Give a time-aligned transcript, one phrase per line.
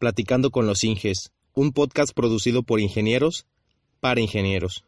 [0.00, 3.44] Platicando con los Inges, un podcast producido por ingenieros
[4.00, 4.82] para ingenieros.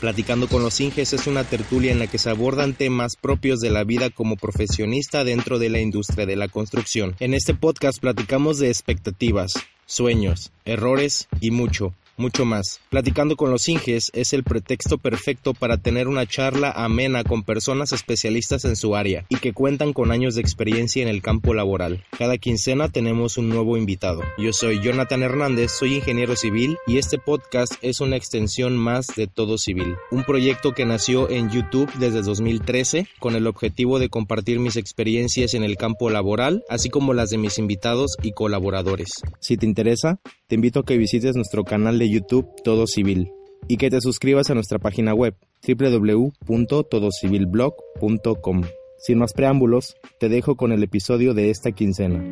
[0.00, 3.70] Platicando con los Inges es una tertulia en la que se abordan temas propios de
[3.70, 7.14] la vida como profesionista dentro de la industria de la construcción.
[7.20, 9.52] En este podcast platicamos de expectativas,
[9.86, 12.80] sueños, errores y mucho, mucho más.
[12.90, 17.92] Platicando con los Inges es el pretexto perfecto para tener una charla amena con personas
[17.92, 22.04] especialistas en su área y que cuentan con años de experiencia en el campo laboral.
[22.16, 24.22] Cada quincena tenemos un nuevo invitado.
[24.38, 29.26] Yo soy Jonathan Hernández, soy ingeniero civil y este podcast es una extensión más de
[29.26, 34.58] Todo Civil, un proyecto que nació en YouTube desde 2013 con el objetivo de compartir
[34.58, 39.22] mis experiencias en el campo laboral, así como las de mis invitados y colaboradores.
[39.40, 43.32] Si te interesa, te invito a que visites nuestro canal de YouTube Todo Civil
[43.68, 45.34] y que te suscribas a nuestra página web
[45.66, 48.62] www.todocivilblog.com.
[48.98, 52.24] Sin más preámbulos, te dejo con el episodio de esta quincena.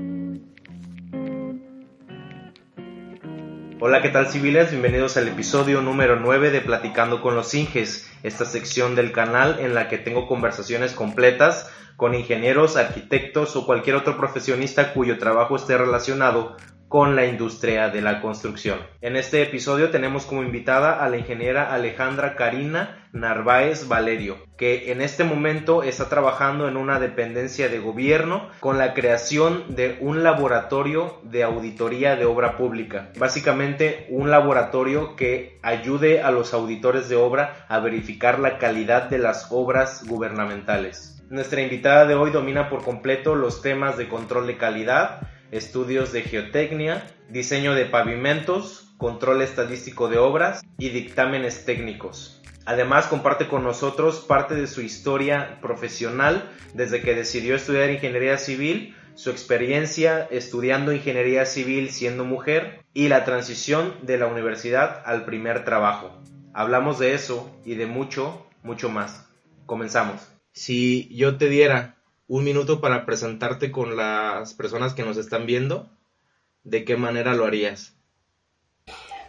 [3.81, 4.71] Hola, ¿qué tal civiles?
[4.71, 9.75] Bienvenidos al episodio número 9 de Platicando con los Inges, esta sección del canal en
[9.75, 15.77] la que tengo conversaciones completas con ingenieros, arquitectos o cualquier otro profesionista cuyo trabajo esté
[15.77, 16.57] relacionado
[16.89, 18.79] con la industria de la construcción.
[19.01, 25.01] En este episodio tenemos como invitada a la ingeniera Alejandra Karina Narváez Valerio, que en
[25.01, 31.21] este momento está trabajando en una dependencia de gobierno con la creación de un laboratorio
[31.23, 33.11] de auditoría de obra pública.
[33.17, 39.19] Básicamente un laboratorio que ayude a los auditores de obra a verificar la calidad de
[39.19, 41.23] las obras gubernamentales.
[41.31, 45.21] Nuestra invitada de hoy domina por completo los temas de control de calidad,
[45.55, 52.43] estudios de geotecnia, diseño de pavimentos, control estadístico de obras y dictámenes técnicos.
[52.67, 58.97] Además comparte con nosotros parte de su historia profesional desde que decidió estudiar ingeniería civil,
[59.15, 65.65] su experiencia estudiando ingeniería civil siendo mujer y la transición de la universidad al primer
[65.65, 66.21] trabajo.
[66.53, 69.29] Hablamos de eso y de mucho, mucho más.
[69.67, 70.29] Comenzamos.
[70.53, 71.94] Si yo te diera
[72.27, 75.89] un minuto para presentarte con las personas que nos están viendo,
[76.63, 77.95] ¿de qué manera lo harías?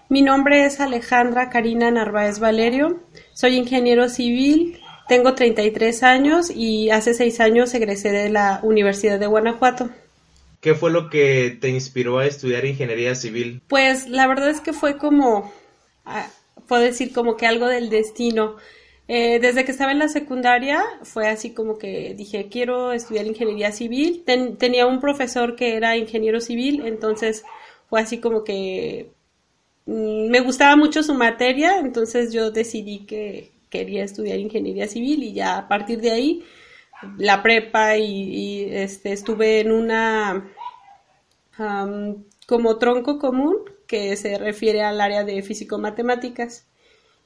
[0.07, 3.01] Mi nombre es Alejandra Karina Narváez Valerio,
[3.33, 9.27] soy ingeniero civil, tengo 33 años y hace 6 años egresé de la Universidad de
[9.27, 9.89] Guanajuato.
[10.61, 13.61] ¿Qué fue lo que te inspiró a estudiar ingeniería civil?
[13.67, 15.53] Pues la verdad es que fue como,
[16.05, 16.27] ah,
[16.67, 18.55] puedo decir como que algo del destino.
[19.07, 23.71] Eh, desde que estaba en la secundaria fue así como que dije, quiero estudiar ingeniería
[23.71, 24.23] civil.
[24.25, 27.43] tenía un profesor que era ingeniero civil, entonces
[27.87, 29.11] fue así como que
[29.85, 35.33] mm, me gustaba mucho su materia, entonces yo decidí que quería estudiar ingeniería civil y
[35.33, 36.43] ya a partir de ahí
[37.17, 40.51] la prepa y, este, estuve en una
[42.47, 46.65] como tronco común que se refiere al área de físico-matemáticas.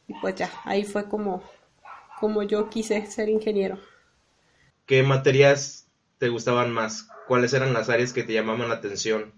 [0.08, 1.44] Y pues ya, ahí fue como
[2.20, 3.80] como yo quise ser ingeniero.
[4.86, 5.88] ¿Qué materias
[6.18, 7.08] te gustaban más?
[7.28, 9.34] ¿Cuáles eran las áreas que te llamaban la atención?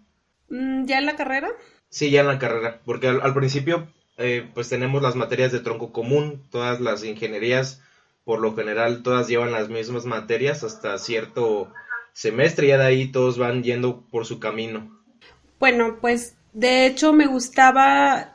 [0.49, 1.49] Mm, ¿Ya en la carrera?
[1.89, 3.87] Sí, ya en la carrera, porque al, principio
[4.17, 7.81] eh, pues tenemos las materias de tronco común, todas las ingenierías
[8.23, 11.71] por lo general todas llevan las mismas materias hasta cierto
[12.13, 14.99] semestre y ya de ahí todos van yendo por su camino.
[15.59, 18.33] Bueno, pues de hecho me gustaba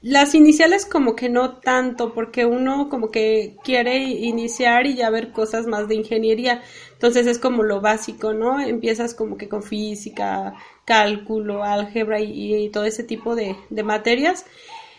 [0.00, 5.32] las iniciales como que no tanto, porque uno como que quiere iniciar y ya ver
[5.32, 6.62] cosas más de ingeniería.
[6.92, 8.60] Entonces es como lo básico, ¿no?
[8.60, 10.54] Empiezas como que con física,
[10.84, 14.46] cálculo, álgebra y, todo ese tipo de, de, materias.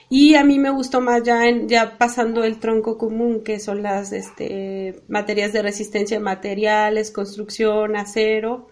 [0.09, 3.83] Y a mí me gustó más ya, en, ya pasando el tronco común, que son
[3.83, 8.67] las este, materias de resistencia de materiales, construcción, acero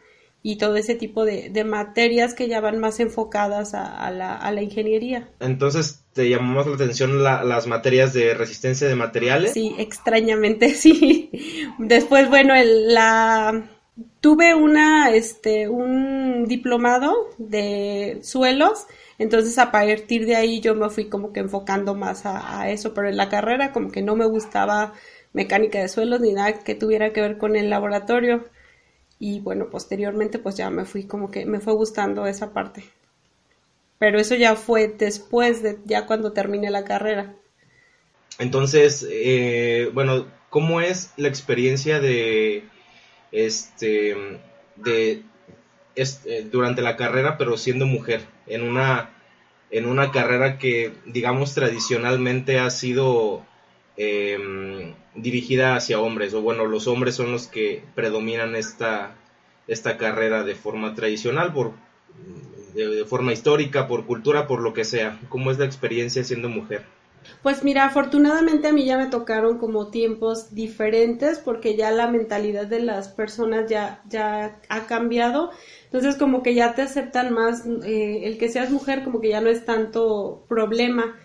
[0.48, 5.28] y todo ese tipo de, materias que ya van más enfocadas a, la, ingeniería.
[5.42, 9.52] Entonces, ¿te llamó más la atención las materias de resistencia de materiales?
[9.52, 11.30] Sí, extrañamente sí.
[11.80, 13.70] Después, bueno, la
[14.22, 18.88] tuve una, este, un diplomado de suelos,
[19.18, 22.94] entonces a partir de ahí yo me fui como que enfocando más a, a eso,
[22.94, 24.94] pero en la carrera como que no me gustaba
[25.34, 28.46] mecánica de suelos ni nada que tuviera que ver con el laboratorio
[29.20, 32.84] y bueno, posteriormente pues ya me fui como que me fue gustando esa parte.
[34.00, 37.36] Pero eso ya fue después de ya cuando terminé la carrera.
[38.38, 42.64] Entonces, eh, bueno, ¿cómo es la experiencia de
[43.32, 44.16] este
[44.76, 45.24] de
[45.96, 49.10] este, durante la carrera pero siendo mujer en una
[49.72, 53.46] en una carrera que digamos tradicionalmente ha sido
[54.00, 59.16] Em, dirigida hacia hombres, o bueno, los hombres son los que predominan esta,
[59.68, 61.74] esta carrera de forma tradicional por
[62.76, 65.20] de, forma histórica, por cultura, por lo que sea.
[65.30, 66.84] ¿Cómo es la experiencia siendo mujer?
[67.42, 72.68] Pues mira, afortunadamente a mí ya me tocaron como tiempos diferentes porque ya la mentalidad
[72.68, 75.50] de las personas ya, ya ha cambiado.
[75.86, 79.42] Entonces como que ya te aceptan más, eh, el que seas mujer como que ya
[79.42, 81.16] no es tanto problema.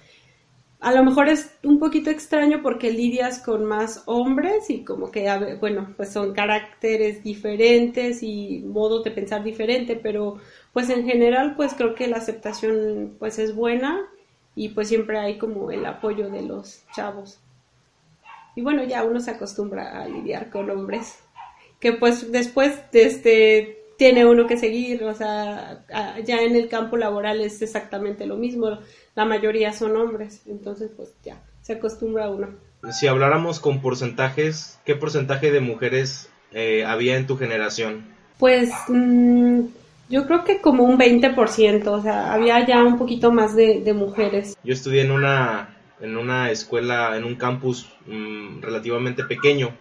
[0.83, 5.57] A lo mejor es un poquito extraño porque lidias con más hombres y como que,
[5.61, 10.39] bueno, pues son caracteres diferentes y modos de pensar diferente, pero
[10.73, 14.09] pues en general pues creo que la aceptación pues es buena
[14.57, 17.39] y pues siempre hay como el apoyo de los chavos.
[18.57, 21.21] Y bueno, ya uno se acostumbra a lidiar con hombres,
[21.79, 25.85] que pues después este tiene uno que seguir, o sea,
[26.25, 28.81] ya en el campo laboral es exactamente lo mismo,
[29.15, 32.49] la mayoría son hombres, entonces pues ya se acostumbra uno.
[32.91, 38.05] Si habláramos con porcentajes, ¿qué porcentaje de mujeres eh, había en tu generación?
[38.39, 39.61] Pues mm,
[40.09, 44.57] yo creo que como un 20%, o sea, había ya un poquito más de, mujeres.
[44.65, 49.77] Yo estudié en una, en una escuela, en un campus mm, relativamente pequeño.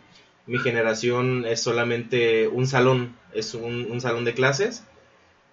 [0.46, 4.84] Mi generación es solamente un salón, es un, salón de clases.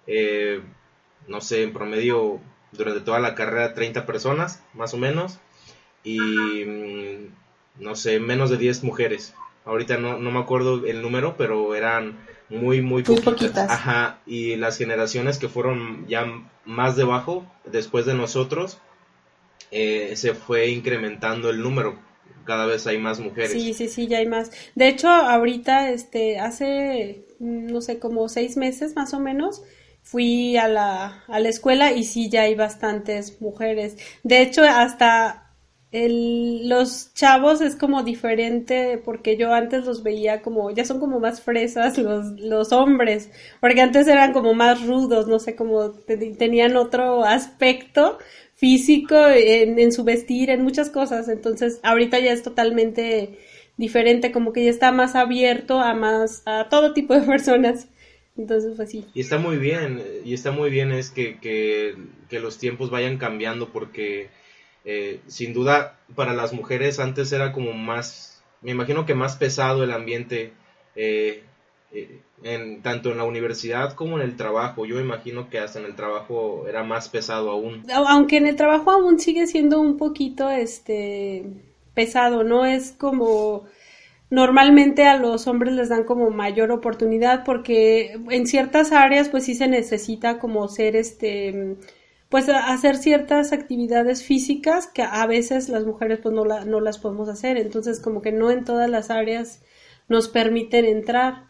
[0.05, 0.61] Eh,
[1.27, 2.39] no sé, en promedio
[2.71, 5.39] durante toda la carrera 30 personas, más o menos.
[6.03, 9.33] Y mm, no sé, menos de 10 mujeres.
[9.65, 12.17] Ahorita no, no me acuerdo el número, pero eran
[12.49, 13.69] muy, muy poquitas.
[13.69, 16.25] Ajá, y las generaciones que fueron ya
[16.65, 18.79] más debajo, después de nosotros,
[19.71, 21.99] eh, se fue incrementando el número.
[22.45, 23.51] Cada vez hay más mujeres.
[23.51, 24.51] Sí, sí, sí, ya hay más.
[24.73, 29.61] De hecho, ahorita, este, hace, no sé, como seis meses más o menos,
[30.09, 33.95] fui a la, a la escuela y sí, ya hay bastantes mujeres.
[34.23, 35.53] De hecho, hasta
[35.91, 41.19] el, los chavos es como diferente porque yo antes los veía como, ya son como
[41.19, 43.29] más fresas los, los hombres,
[43.61, 48.17] porque antes eran como más rudos, no sé, como tenían otro aspecto
[48.55, 53.37] físico en, en su vestir, en muchas cosas, entonces ahorita ya es totalmente
[53.77, 57.87] diferente, como que ya está más abierto a más, a todo tipo de personas.
[58.39, 59.05] Entonces, pues sí.
[59.13, 61.95] Y está muy bien, y está muy bien es que, que,
[62.29, 64.29] que los tiempos vayan cambiando porque
[64.85, 69.83] eh, sin duda, para las mujeres antes era como más, me imagino que más pesado
[69.83, 70.53] el ambiente,
[70.95, 71.43] eh,
[71.91, 74.85] eh, en, tanto en la universidad como en el trabajo.
[74.85, 77.83] Yo imagino que hasta en el trabajo era más pesado aún.
[77.93, 81.45] Aunque en el trabajo aún sigue siendo un poquito este
[81.93, 82.65] pesado, ¿no?
[82.65, 83.65] Es como
[84.29, 89.55] normalmente a los hombres les dan como mayor oportunidad porque en ciertas áreas pues sí
[89.55, 91.77] se necesita como ser este
[92.29, 97.27] pues hacer ciertas actividades físicas que a veces las mujeres pues no, no las podemos
[97.27, 99.63] hacer, entonces como que no en todas las áreas
[100.09, 101.49] nos permiten entrar.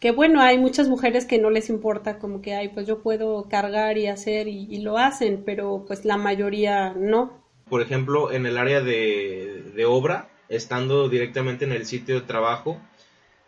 [0.00, 3.48] Que bueno, hay muchas mujeres que no les importa, como que, ay, pues yo puedo
[3.48, 7.40] cargar y hacer y, lo hacen, pero pues la mayoría no.
[7.70, 12.78] Por ejemplo, en el área de, obra, estando directamente en el sitio de trabajo,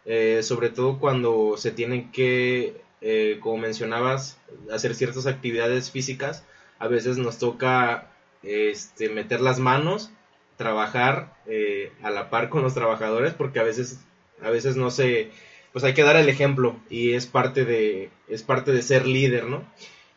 [0.07, 4.39] eh, sobre todo cuando se tienen que, eh, como mencionabas,
[4.73, 6.45] hacer ciertas actividades físicas,
[6.79, 8.11] a veces nos toca
[8.43, 10.11] este, meter las manos,
[10.57, 14.01] trabajar eh, a la par con los trabajadores, porque a veces,
[14.43, 15.31] a veces no se,
[15.73, 19.45] pues hay que dar el ejemplo y es parte de, es parte de ser líder,
[19.45, 19.65] ¿no?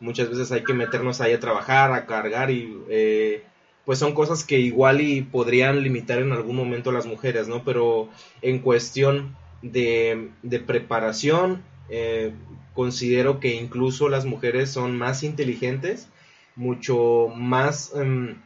[0.00, 3.42] Muchas veces hay que meternos ahí a trabajar, a cargar y eh,
[3.88, 7.64] pues son cosas que igual y podrían limitar en algún momento a las mujeres, ¿no?
[7.64, 8.10] Pero
[8.42, 12.34] en cuestión de, de preparación, eh,
[12.74, 16.06] considero que incluso las mujeres son más inteligentes
[16.54, 18.36] mucho más em,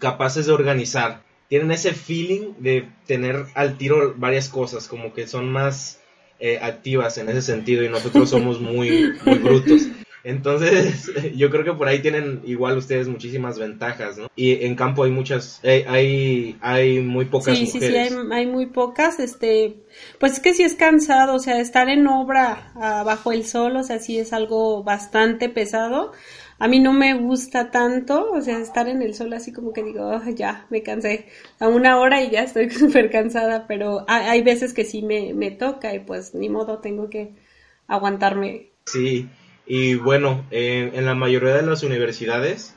[0.00, 1.22] capaces de organizar.
[1.48, 6.00] Tienen ese feeling de tener al tiro varias cosas, como que son más
[6.40, 9.82] eh, activas en ese sentido y nosotros somos muy, muy brutos.
[10.24, 14.28] Entonces, yo creo que por ahí tienen igual ustedes muchísimas ventajas, ¿no?
[14.34, 18.08] Y en campo hay muchas, hay, hay muy pocas sí, mujeres.
[18.08, 19.76] Sí, sí, hay, hay, muy pocas, este,
[20.18, 23.82] pues es que sí es cansado, o sea, estar en obra bajo el sol, o
[23.84, 26.12] sea, sí es algo bastante pesado
[26.58, 29.82] a mí no me gusta tanto, o sea, estar en el sol así como que
[29.82, 31.26] digo, oh, ya, me cansé,
[31.58, 35.50] a una hora y ya estoy súper cansada, pero hay, veces que sí me, me,
[35.50, 37.34] toca y pues ni modo, tengo que
[37.86, 38.70] aguantarme.
[38.86, 39.28] Sí,
[39.66, 42.74] y bueno, en la mayoría de las universidades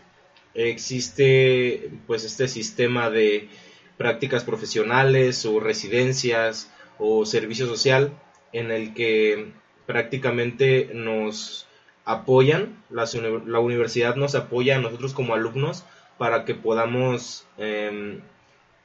[0.54, 3.50] existe pues este sistema de
[3.98, 8.12] prácticas profesionales o residencias o servicio social
[8.54, 9.52] en el que
[9.86, 11.68] prácticamente nos
[12.06, 15.84] apoyan, la, universidad nos apoya a nosotros como alumnos
[16.18, 18.22] para que podamos em,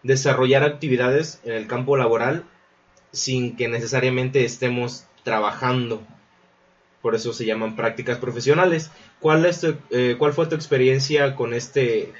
[0.02, 2.44] desarrollar actividades en el campo laboral
[3.12, 6.02] sin que necesariamente estemos trabajando.
[7.02, 8.90] Por eso se llaman prácticas profesionales.
[9.20, 12.12] ¿Cuál, es eh, cuál fue tu experiencia con este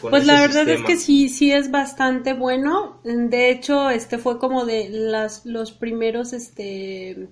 [0.00, 3.00] pues la verdad es que sí, sí es bastante bueno.
[3.02, 7.28] De hecho, este fue como de las, los primeros, este,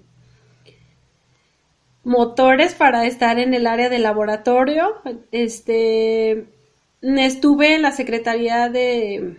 [2.03, 4.95] motores para estar en el área de laboratorio.
[5.31, 6.47] Este,
[7.01, 9.37] estuve en la Secretaría de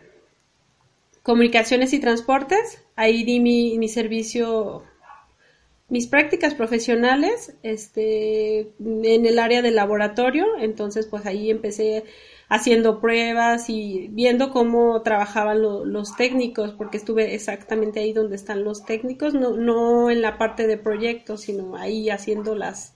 [1.23, 2.81] Comunicaciones y Transportes.
[2.95, 4.83] Ahí di mi, mi servicio
[5.93, 12.03] mis prácticas profesionales este, en el área de laboratorio, entonces pues ahí empecé
[12.50, 18.85] haciendo pruebas y viendo cómo trabajaban los técnicos, porque estuve exactamente ahí donde están los
[18.85, 22.95] técnicos, no, no en la parte de proyectos, sino ahí haciendo las,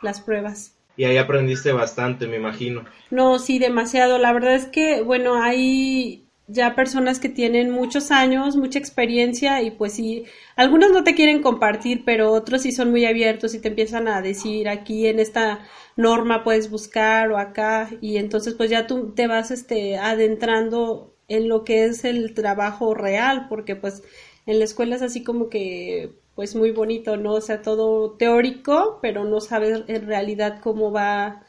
[0.00, 0.74] las pruebas.
[0.96, 2.86] Y ahí aprendiste bastante, me imagino.
[3.10, 4.16] No, sí, demasiado.
[4.16, 9.70] La verdad es que, bueno, hay ya personas que tienen muchos años, mucha experiencia y
[9.70, 10.24] pues sí,
[10.56, 14.22] algunos no te quieren compartir, pero otros sí son muy abiertos y te empiezan a
[14.22, 15.60] decir aquí en esta
[15.94, 21.48] norma puedes buscar o acá y entonces pues ya tú te vas este adentrando en
[21.48, 24.02] lo que es el trabajo real, porque pues
[24.46, 27.34] en la escuela es así como que pues muy bonito, ¿no?
[27.34, 31.42] O sea, todo teórico, pero no sabes en realidad cómo va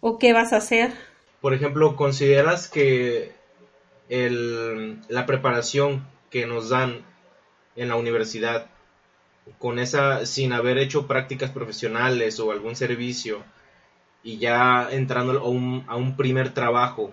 [0.00, 0.90] o qué vas a hacer.
[1.40, 3.35] Por ejemplo, ¿consideras que
[4.08, 7.04] el, la preparación que nos dan
[7.76, 8.66] en la universidad,
[9.58, 13.44] con esa, sin haber hecho prácticas profesionales o algún servicio,
[14.22, 17.12] y ya entrando a un, a un primer trabajo,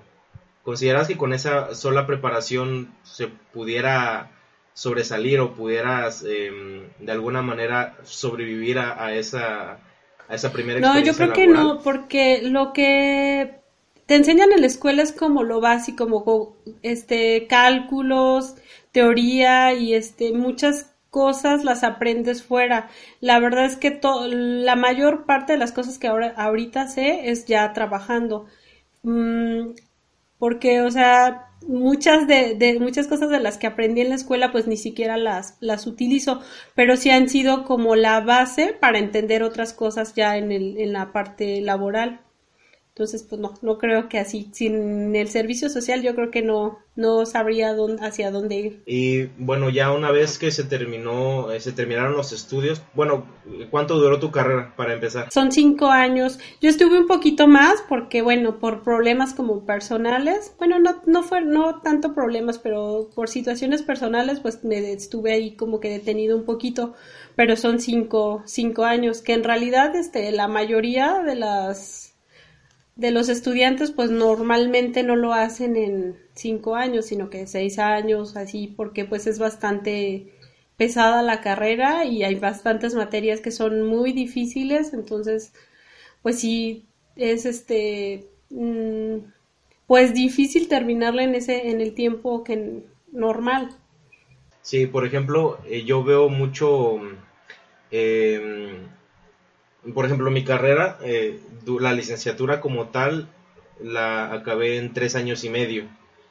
[0.63, 4.31] ¿consideras que con esa sola preparación se pudiera
[4.73, 9.79] sobresalir o pudieras em, de alguna manera sobrevivir a, esa
[10.27, 13.62] a esa primera experiencia No, yo creo que no, porque lo que
[14.05, 18.55] te enseñan en la escuela es como lo básico, como este cálculos,
[18.91, 22.89] teoría y este muchas cosas las aprendes fuera.
[23.22, 27.45] La verdad es que la mayor parte de las cosas que ahora ahorita sé es
[27.45, 28.48] ya trabajando.
[29.03, 29.74] Mm,
[30.39, 34.51] porque, o sea, muchas de, de, muchas cosas de las que aprendí en la escuela
[34.51, 36.41] pues ni siquiera las, las utilizo,
[36.75, 40.93] pero sí han sido como la base para entender otras cosas ya en, el, en
[40.93, 42.22] la parte laboral.
[42.95, 46.77] Entonces, pues no, no creo que así, sin el servicio social yo creo que no,
[46.95, 48.83] no sabría dónde, hacia dónde ir.
[48.85, 53.25] Y bueno, ya una vez que se terminó, eh, se terminaron los estudios, bueno,
[53.71, 55.29] ¿cuánto duró tu carrera para empezar?
[55.31, 56.38] Son cinco años.
[56.62, 61.41] Yo estuve un poquito más porque, bueno, por problemas como personales, bueno, no, no fue,
[61.41, 66.45] no tanto problemas, pero por situaciones personales, pues me estuve ahí como que detenido un
[66.45, 66.93] poquito,
[67.35, 72.02] pero son cinco, cinco años, que en realidad, este, la mayoría de las
[72.95, 78.35] de los estudiantes pues normalmente no lo hacen en cinco años, sino que seis años,
[78.35, 80.33] así, porque pues es bastante
[80.77, 85.53] pesada la carrera y hay bastantes materias que son muy difíciles, entonces
[86.21, 86.85] pues sí
[87.15, 89.17] es este mm,
[89.88, 93.69] pues difícil terminarla en ese en el tiempo que normal.
[94.62, 97.00] Sí, por ejemplo, eh, yo veo mucho
[97.91, 98.77] eh,
[99.94, 101.40] por ejemplo, mi carrera, eh,
[101.80, 103.28] la licenciatura como tal,
[103.82, 105.88] la acabé en tres años y medio.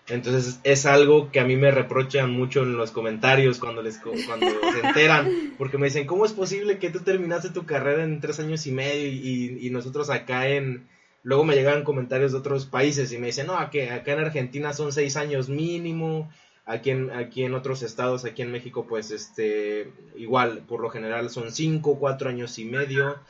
[0.09, 4.47] Entonces es algo que a mí me reprochan mucho en los comentarios cuando les cuando
[4.73, 8.41] se enteran, porque me dicen, ¿cómo es posible que tú terminaste tu carrera en tres
[8.41, 10.89] años y medio y, nosotros acá en...
[11.25, 14.73] Luego me llegan comentarios de otros países y me dicen, no, aquí, acá en Argentina
[14.73, 16.29] son seis años mínimo,
[16.67, 21.31] aquí en, aquí en otros estados, aquí en México, pues este, igual, por lo general
[21.31, 23.21] son cinco, cuatro años y medio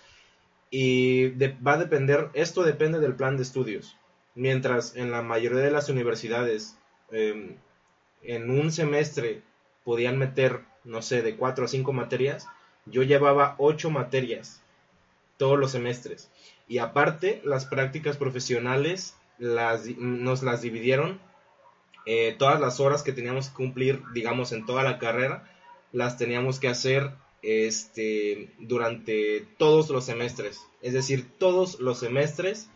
[0.75, 1.29] y
[1.61, 3.99] va a depender, esto depende del plan de estudios.
[4.35, 6.79] Mientras en la mayoría de las universidades
[7.11, 7.59] em,
[8.23, 9.43] en un semestre
[9.85, 12.49] podían meter, no sé, de cuatro a cinco materias,
[12.87, 14.63] yo llevaba ocho materias
[15.37, 16.31] todos los semestres.
[16.67, 21.21] Y aparte, las prácticas profesionales las, nos las dividieron,
[22.07, 25.45] eh, todas las horas que teníamos que cumplir, digamos, en toda la carrera,
[25.93, 27.11] las teníamos que hacer
[27.43, 30.61] este, durante todos los semestres.
[30.81, 32.69] Es decir, todos los semestres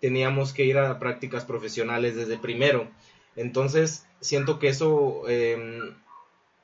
[0.00, 2.88] teníamos que ir a prácticas profesionales desde primero.
[3.36, 5.94] Entonces, siento que eso, em,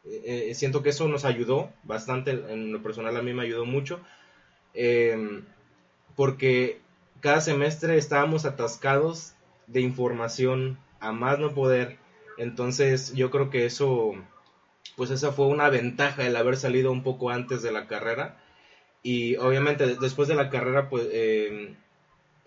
[0.04, 4.00] eh, siento que eso nos ayudó bastante, en lo personal a mí me ayudó mucho,
[4.74, 5.44] em,
[6.16, 6.80] porque
[7.20, 9.34] cada semestre estábamos atascados
[9.66, 11.98] de información a más no poder.
[12.38, 14.14] Entonces, yo creo que eso
[14.96, 18.42] pues esa fue una ventaja el haber salido un poco antes de la carrera.
[19.02, 21.76] Y obviamente después de la carrera, pues em,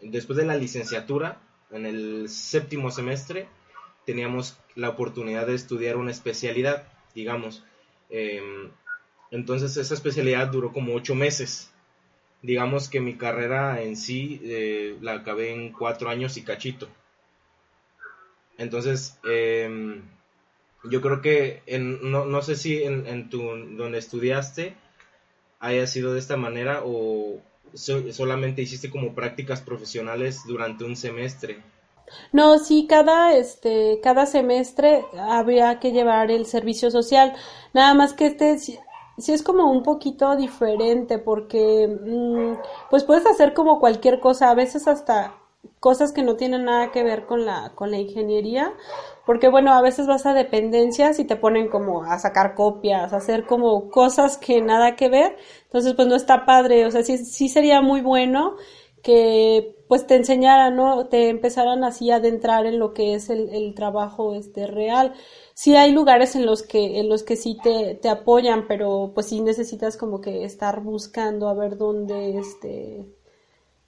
[0.01, 1.41] después de la licenciatura,
[1.71, 3.47] en el séptimo semestre,
[4.05, 7.63] teníamos la oportunidad de estudiar una especialidad, digamos.
[8.09, 8.71] Em,
[9.31, 11.71] entonces esa especialidad duró como ocho meses.
[12.41, 16.87] digamos que mi carrera en sí eh, la acabé en cuatro años y cachito.
[18.57, 20.01] Entonces, em,
[20.83, 24.75] yo creo que en, no, no sé si en, tu, donde estudiaste
[25.59, 27.41] haya sido de esta manera o
[27.73, 31.61] solamente hiciste como prácticas profesionales durante un semestre.
[32.31, 37.35] No, sí, cada, este, cada semestre habría que llevar el servicio social.
[37.73, 38.79] Nada más que este sí,
[39.27, 42.53] es como un poquito diferente porque mmm,
[42.89, 45.38] pues puedes hacer como cualquier cosa, a veces hasta
[45.79, 48.73] cosas que no tienen nada que ver con la, con la ingeniería,
[49.25, 53.17] porque bueno, a veces vas a dependencias y te ponen como a sacar copias, a
[53.17, 57.17] hacer como cosas que nada que ver, entonces pues no está padre, o sea, sí,
[57.17, 58.55] sí sería muy bueno
[59.01, 61.07] que pues te enseñaran, ¿no?
[61.07, 65.13] Te empezaran así a adentrar en lo que es el, el trabajo este real.
[65.55, 69.27] Sí hay lugares en los que, en los que sí te, te apoyan, pero pues
[69.27, 73.05] sí necesitas como que estar buscando a ver dónde este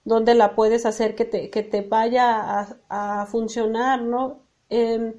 [0.03, 4.39] dónde la puedes hacer que te, que te vaya a, funcionar, ¿no?
[4.70, 5.15] Eh,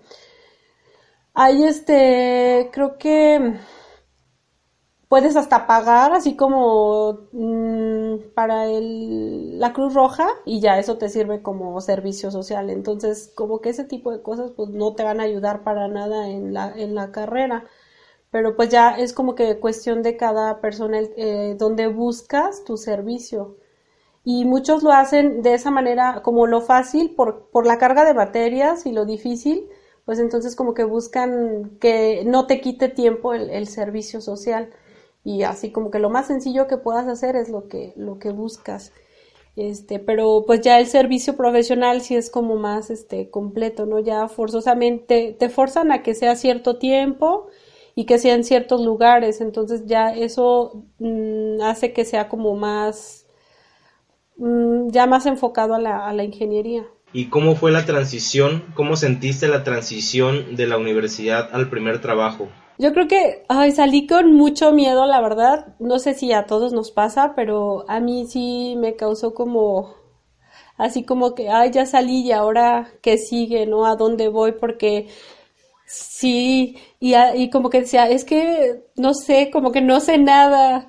[1.35, 3.55] hay este, creo que
[5.13, 11.11] puedes hasta pagar así como mmm, para el, la Cruz Roja y ya eso te
[11.11, 12.71] sirve como servicio social.
[12.71, 16.29] Entonces, como que ese tipo de cosas pues no te van a ayudar para nada
[16.31, 17.67] en la, en la carrera.
[18.31, 23.59] Pero pues ya es como que cuestión de cada persona eh, donde buscas tu servicio.
[24.25, 28.13] Y muchos lo hacen de esa manera como lo fácil por, por la carga de
[28.13, 29.69] baterías y lo difícil,
[30.05, 34.71] pues entonces como que buscan que no te quite tiempo el, el servicio social.
[35.25, 38.31] Y así como que lo más sencillo que puedas hacer es lo que lo que
[38.31, 38.93] buscas.
[39.57, 44.29] Este pero pues ya el servicio profesional sí es como más este completo no ya
[44.29, 47.49] forzosamente te forzan a que sea cierto tiempo
[47.95, 49.41] y que sea en ciertos lugares.
[49.41, 53.22] Entonces ya eso mmm, hace que sea como más
[54.37, 56.85] ya más enfocado a la, a la ingeniería
[57.15, 58.65] ¿Y cómo fue la transición?
[58.75, 62.49] ¿Cómo sentiste la transición de la universidad al primer trabajo?
[62.79, 65.75] Yo creo que ay, salí con mucho miedo, la verdad.
[65.79, 69.95] No sé si a todos nos pasa, pero a mí sí me causó como
[70.79, 73.85] así como que, ay, ya salí y ahora qué sigue, ¿no?
[73.85, 74.53] ¿A dónde voy?
[74.53, 75.09] Porque
[75.87, 80.89] sí, y, y como que decía, es que no sé, como que no sé nada,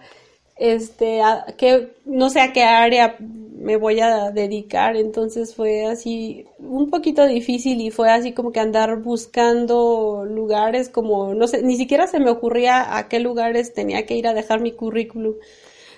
[0.56, 1.22] este,
[1.58, 7.26] que, no sé a qué área me voy a dedicar, entonces fue así un poquito
[7.26, 12.20] difícil y fue así como que andar buscando lugares como, no sé, ni siquiera se
[12.20, 15.36] me ocurría a qué lugares tenía que ir a dejar mi currículum.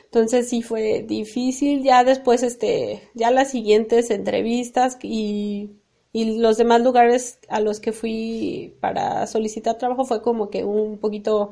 [0.06, 5.72] Entonces sí fue difícil, ya después este, ya las siguientes entrevistas y,
[6.14, 11.00] y los demás lugares a los que fui para solicitar trabajo fue como que un
[11.00, 11.52] poquito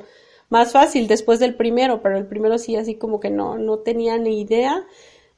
[0.54, 4.18] más fácil después del primero, pero el primero sí así como que no, no tenía
[4.18, 4.86] ni idea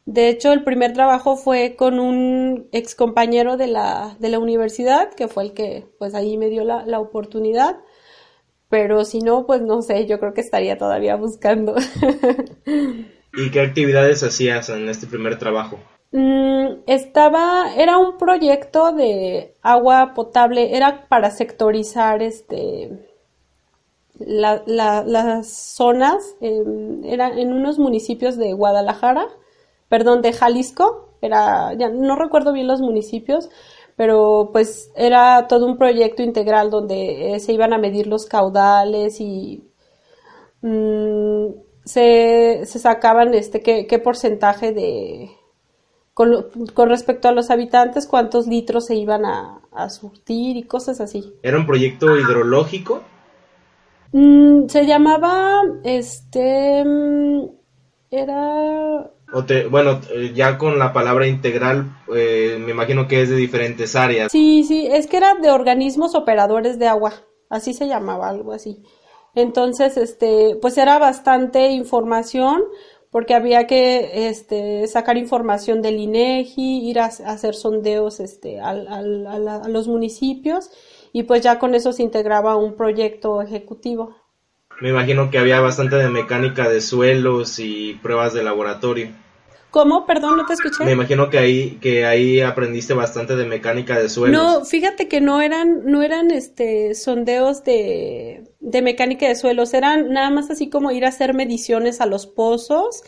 [0.06, 5.12] de hecho, el primer trabajo fue con un ex compañero de la, de la universidad,
[5.16, 7.78] que fue el que pues ahí me dio la, la oportunidad.
[8.70, 11.76] Pero si no, pues no sé, yo creo que estaría todavía buscando.
[13.34, 15.80] ¿Y qué actividades hacías en este primer trabajo?
[16.12, 23.15] Mm, estaba, era un proyecto de agua potable, era para sectorizar este
[24.20, 26.64] la, la, las zonas, eh,
[27.04, 29.28] era en unos municipios de Guadalajara
[29.90, 33.50] perdón, de Jalisco, era, ya no recuerdo bien los municipios,
[33.96, 39.22] pero pues era todo un proyecto integral donde eh, se iban a medir los caudales
[39.22, 39.64] y
[40.62, 41.48] mmm,
[41.86, 45.30] se, se, sacaban este qué, qué porcentaje de
[46.14, 51.00] con, con, respecto a los habitantes cuántos litros se iban a, a surtir y cosas
[51.00, 51.34] así.
[51.44, 53.02] ¿Era un proyecto hidrológico?
[54.12, 57.50] Mm, se llamaba este mm,
[58.12, 59.12] era
[59.44, 63.96] te, bueno, eh, ya con la palabra integral, eh, me imagino que es de diferentes
[63.96, 64.32] áreas.
[64.32, 67.14] Sí, sí, es que era de organismos operadores de agua,
[67.50, 68.84] así se llamaba, algo así.
[69.34, 72.64] Entonces, este, pues era bastante información
[73.12, 78.88] porque había que este, sacar información del INEGI, ir a, a hacer sondeos este, al,
[78.88, 80.70] al, a, la, a los municipios
[81.16, 84.18] y pues ya con eso se integraba un proyecto ejecutivo.
[84.82, 89.08] Me imagino que había bastante de mecánica de suelos y pruebas de laboratorio.
[89.72, 90.06] ¿Cómo?
[90.06, 90.84] Perdón, no te escuché.
[90.84, 94.42] Me imagino que ahí, que ahí aprendiste bastante de mecánica de suelos.
[94.42, 100.10] No, fíjate que no eran, no eran este sondeos de, de mecánica de suelos, eran
[100.10, 103.04] nada más así como ir a hacer mediciones a los pozos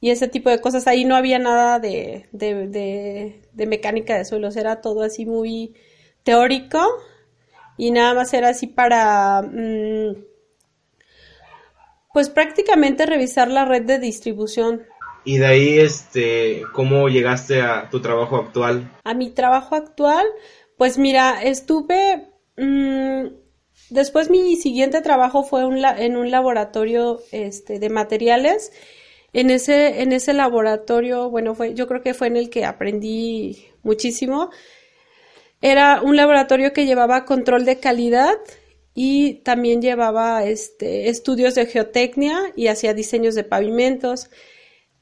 [0.00, 0.88] y ese tipo de cosas.
[0.88, 5.76] Ahí no había nada de, de, de, de mecánica de suelos, era todo así muy
[6.24, 6.80] teórico
[7.76, 10.14] y nada más era así para mmm,
[12.12, 14.82] pues prácticamente revisar la red de distribución
[15.24, 18.90] Y de ahí, este, ¿cómo llegaste a tu trabajo actual?
[19.04, 20.26] A mi trabajo actual,
[20.76, 23.28] pues mira, estuve, mm,
[23.90, 28.72] después mi siguiente trabajo fue en un laboratorio este, de materiales.
[29.32, 33.68] En ese, en ese laboratorio, bueno, fue, yo creo que fue en el que aprendí
[33.84, 34.50] muchísimo.
[35.62, 38.36] Era un laboratorio que llevaba control de calidad
[38.94, 44.28] y también llevaba este, estudios de geotecnia y hacía diseños de pavimentos.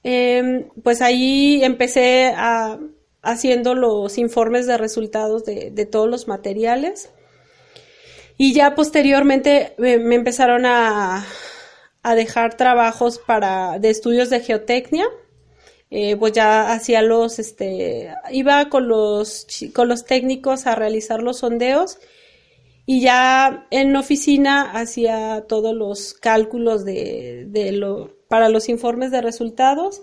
[0.03, 2.79] Em, pues ahí empecé a,
[3.23, 7.11] haciendo los informes de resultados de, todos los materiales
[8.37, 11.27] y ya posteriormente me, empezaron a,
[12.03, 15.07] a, dejar trabajos para de estudios de geotecnia
[15.91, 21.39] eh, pues ya hacía los este iba con los con los técnicos a realizar los
[21.39, 21.99] sondeos
[22.87, 29.21] y ya en oficina hacía todos los cálculos de, de lo, para los informes de
[29.21, 30.03] resultados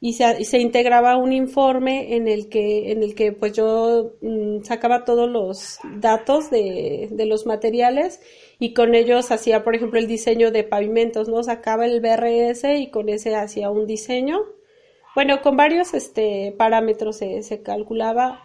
[0.00, 4.62] y se, se, integraba un informe en el que, en el que pues yo mm,
[4.62, 8.20] sacaba todos los datos de, de, los materiales
[8.60, 11.42] y con ellos hacía, por ejemplo, el diseño de pavimentos, ¿no?
[11.42, 14.42] Sacaba el BRS y con ese hacía un diseño.
[15.18, 18.40] Bueno, con varios este, parámetros se, se calculaba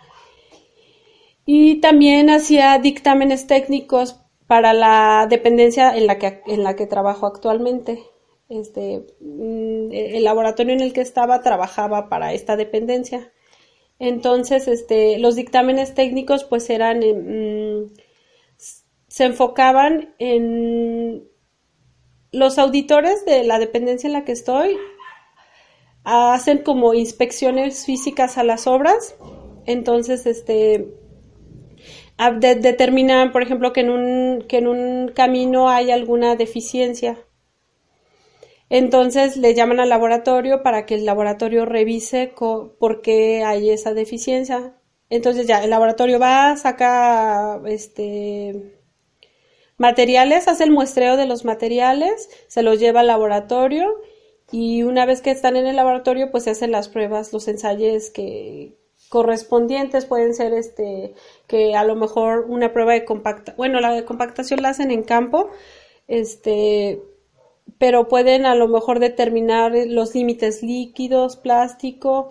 [1.46, 7.28] y también hacía dictámenes técnicos para la dependencia en la que, en la que trabajo
[7.28, 8.00] actualmente.
[8.50, 13.32] Este, mm, el laboratorio en el que estaba trabajaba para esta dependencia.
[14.00, 17.94] Entonces, este, los dictámenes técnicos pues eran, mm,
[19.10, 21.30] se enfocaban en
[22.32, 24.76] los auditores de la dependencia en la que estoy,
[26.04, 29.16] hacen como inspecciones físicas a las obras.
[29.66, 30.94] Entonces, este,
[32.40, 37.18] determinan, por ejemplo, que en, un, que en un camino hay alguna deficiencia.
[38.70, 44.74] Entonces le llaman al laboratorio para que el laboratorio revise por qué hay esa deficiencia.
[45.10, 48.82] Entonces ya el laboratorio va, saca este
[49.78, 53.94] materiales, hace el muestreo de los materiales, se los lleva al laboratorio
[54.54, 58.12] y una vez que están en el laboratorio pues se hacen las pruebas, los ensayos
[58.12, 58.78] que,
[59.10, 60.06] correspondientes.
[60.06, 61.16] Pueden ser este
[61.48, 65.04] que a lo mejor una prueba de compacta bueno la de compactación la hacen en
[65.04, 65.50] campo
[66.08, 67.02] este
[67.80, 72.30] pero pueden a lo mejor determinar los límites líquidos plástico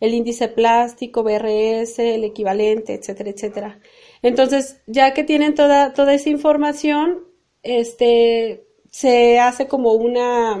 [0.00, 3.80] el índice plástico BRS el equivalente etcétera etcétera.
[4.22, 7.24] Entonces ya que tienen toda toda esa información
[7.62, 10.58] este se hace como una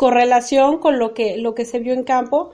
[0.00, 2.52] correlación con lo que lo que se vio en campo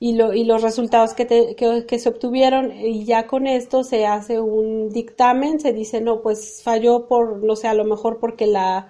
[0.00, 2.72] y, lo, y los resultados que, que, se obtuvieron.
[2.72, 7.54] Y ya con esto se hace un dictamen, se dice, no, pues falló por, no
[7.56, 8.88] sé, a lo mejor porque la,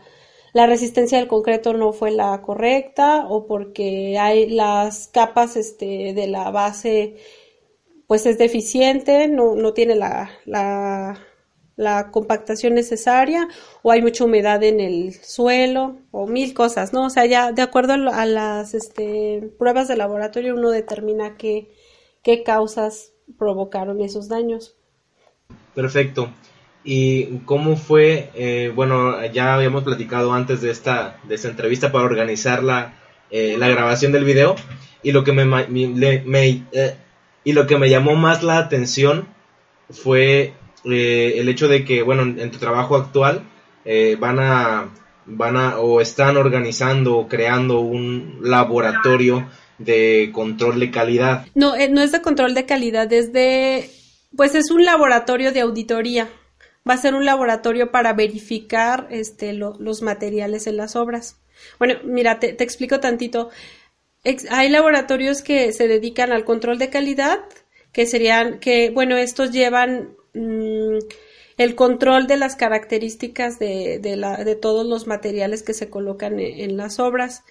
[0.54, 6.26] la resistencia del concreto no fue la correcta o porque hay las capas este, de
[6.26, 7.16] la base
[8.06, 11.18] pues es deficiente, no, no tiene la, la
[11.76, 13.48] la compactación necesaria
[13.82, 17.06] o hay mucha humedad en el suelo o mil cosas, ¿no?
[17.06, 21.72] O sea, ya de acuerdo a las este, pruebas de laboratorio uno determina qué,
[22.22, 24.76] qué causas provocaron esos daños.
[25.74, 26.30] Perfecto.
[26.84, 28.30] ¿Y cómo fue?
[28.34, 32.94] Eh, bueno, ya habíamos platicado antes de esta, de esta entrevista para organizar la,
[33.30, 34.54] eh, la grabación del video
[35.02, 35.44] y lo que me,
[36.72, 36.96] eh,
[37.42, 39.26] y lo que me llamó más la atención
[39.90, 40.52] fue
[40.84, 43.42] eh, el hecho de que, bueno, en tu trabajo actual
[43.84, 44.90] eh, van a
[45.26, 51.46] van a o están organizando o creando un laboratorio de control de calidad.
[51.54, 53.90] No, eh, no es de control de calidad, es de
[54.36, 56.28] pues es un laboratorio de auditoría.
[56.88, 61.38] Va a ser un laboratorio para verificar este los materiales en las obras.
[61.78, 63.48] Bueno, mira, te, te explico tantito.
[64.50, 67.40] hay laboratorios que se dedican al control de calidad,
[67.92, 70.98] que serían que, bueno, estos llevan Mm,
[71.56, 76.38] el control de las características de, de, la, de, todos los materiales que se colocan
[76.40, 77.44] e, en, las obras.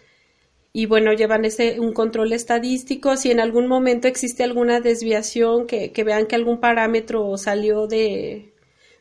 [0.74, 3.16] Y bueno, llevan ese, un control estadístico.
[3.18, 8.54] Si en algún momento existe alguna desviación, que, que vean que algún parámetro salió de,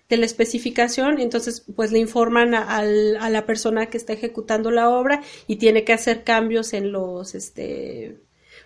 [0.08, 4.90] de la especificación, entonces pues le informan a, a, la persona que está ejecutando la
[4.90, 8.18] obra y tiene que hacer cambios en los, este,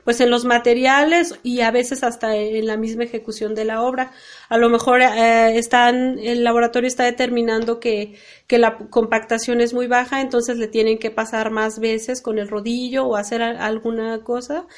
[0.07, 4.13] pues en los materiales y a veces hasta en la misma ejecución de la obra.
[4.49, 8.15] A lo mejor eh, están, el laboratorio está determinando que,
[8.47, 12.47] que la compactación es muy baja, entonces le tienen que pasar más veces con el
[12.47, 14.69] rodillo o hacer alguna cosa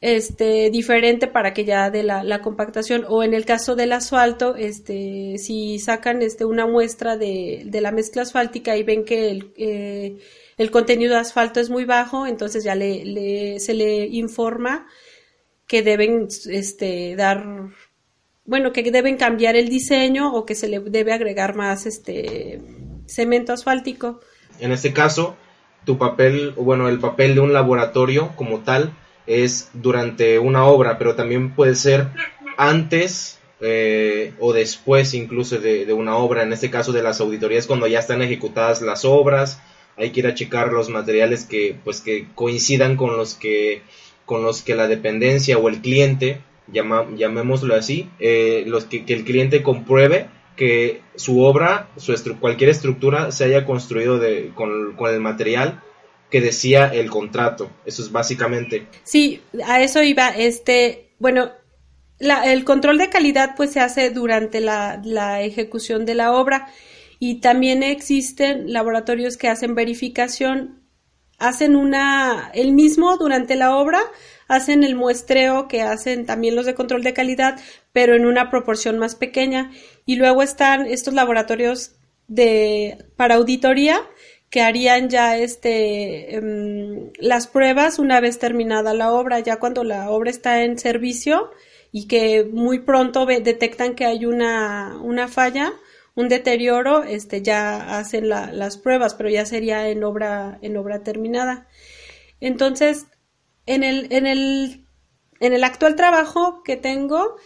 [0.00, 5.38] este diferente para que ya de la, compactación o en el caso del asfalto este
[5.38, 10.18] si sacan este una muestra de, de la mezcla asfáltica y ven que el, eh,
[10.56, 14.86] el contenido de asfalto es muy bajo, entonces ya le, se le informa
[15.66, 17.44] que deben este, dar,
[18.44, 22.60] bueno, que deben cambiar el diseño o que se le debe agregar más este
[23.06, 24.20] cemento asfáltico.
[24.60, 25.36] En este caso,
[25.84, 28.92] tu papel, bueno, el papel de un laboratorio como tal
[29.26, 32.08] es durante una obra, pero también puede ser
[32.56, 37.86] antes eh, o después incluso de, una obra, en este caso de las auditorías cuando
[37.86, 39.60] ya están ejecutadas las obras,
[39.96, 43.82] hay que ir a checar los materiales que pues que coincidan con los que
[44.24, 49.62] con los que la dependencia o el cliente llamémoslo así eh, los que, el cliente
[49.62, 55.82] compruebe que su obra su cualquier estructura se haya construido de, con, con el material
[56.30, 57.70] que decía el contrato.
[57.84, 58.86] Eso es básicamente.
[59.04, 61.50] Sí a eso iba este bueno
[62.18, 66.68] la, el control de calidad pues se hace durante la, la, ejecución de la obra
[67.18, 70.82] y también existen laboratorios que hacen verificación,
[71.38, 74.00] hacen una, el mismo durante la obra,
[74.48, 77.58] hacen el muestreo que hacen también los de control de calidad,
[77.92, 79.70] pero en una proporción más pequeña.
[80.04, 81.92] Y luego están estos laboratorios
[82.28, 84.00] de, para auditoría
[84.50, 90.10] que harían ya este em, las pruebas una vez terminada la obra, ya cuando la
[90.10, 91.50] obra está en servicio,
[91.92, 95.72] y que muy pronto detectan que hay una, una falla,
[96.16, 101.68] un deterioro, este, ya hacen las pruebas, pero ya sería en obra, en obra terminada.
[102.40, 103.06] Entonces,
[103.66, 104.86] en el, en el,
[105.40, 107.36] en el actual trabajo que tengo,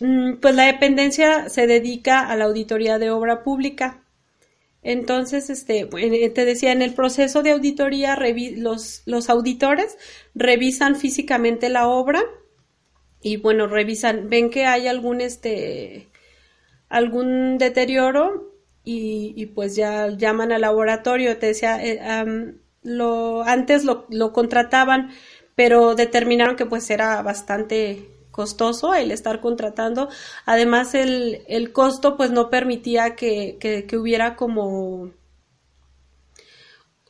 [0.00, 4.02] mm, pues la dependencia se dedica a la auditoría de obra pública.
[4.82, 8.18] Entonces, este, te decía, en el proceso de auditoría,
[8.56, 9.98] los, los auditores
[10.34, 12.22] revisan físicamente la obra,
[13.20, 16.08] y bueno, revisan, ven que hay algún este
[16.92, 18.52] algún deterioro
[18.84, 22.00] y, pues ya llaman al laboratorio, te decía, eh,
[22.82, 25.10] lo, antes lo, lo, contrataban,
[25.54, 30.08] pero determinaron que pues era bastante costoso el estar contratando.
[30.44, 35.12] Además, el, el costo pues no permitía que, que, que hubiera como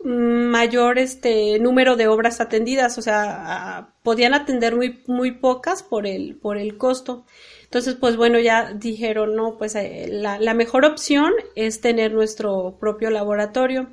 [0.04, 6.36] mayor este número de obras atendidas, o sea, podían atender muy muy pocas por el
[6.36, 7.24] por el costo.
[7.72, 13.08] Entonces, pues bueno, ya dijeron, no, pues eh, la, mejor opción es tener nuestro propio
[13.08, 13.88] laboratorio.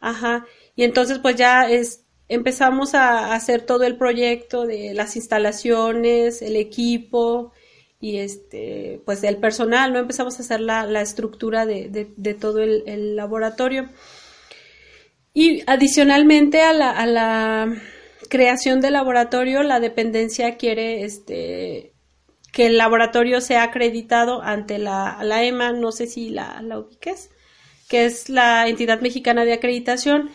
[0.00, 0.46] Ajá.
[0.76, 6.54] Y entonces, pues ya es, empezamos a hacer todo el proyecto de las instalaciones, el
[6.54, 7.50] equipo
[7.98, 9.98] y este, pues el personal, ¿no?
[9.98, 13.88] Empezamos a hacer la, la estructura de, de, de todo el, el laboratorio.
[15.32, 17.74] Y adicionalmente a la, a la
[18.28, 21.93] creación del laboratorio, la dependencia quiere este,
[22.54, 27.30] que el laboratorio sea acreditado ante la, la EMA, no sé si la, la, ubiques,
[27.88, 30.30] que es la entidad mexicana de acreditación.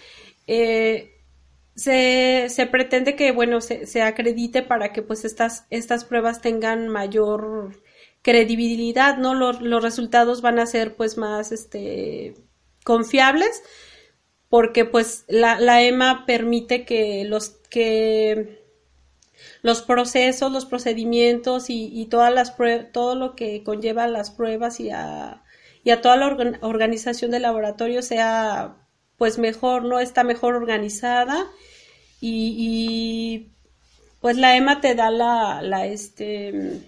[0.46, 1.16] Eh,
[1.76, 6.90] se, se, pretende que bueno se, se, acredite para que pues estas, estas pruebas tengan
[6.90, 7.82] mayor
[8.22, 9.34] credibilidad, ¿no?
[9.34, 12.36] Los, los resultados van a ser pues más este
[12.84, 13.64] confiables
[14.50, 18.59] porque pues la, la EMA permite que los que
[19.62, 22.56] los procesos, los procedimientos y, y todas las
[22.92, 25.44] todo lo que conlleva las pruebas y a,
[25.84, 28.76] y a toda la organización del laboratorio sea
[29.18, 30.00] pues mejor, ¿no?
[30.00, 31.48] Está mejor organizada
[32.22, 33.52] y, y
[34.22, 36.82] pues la EMA te da la, la este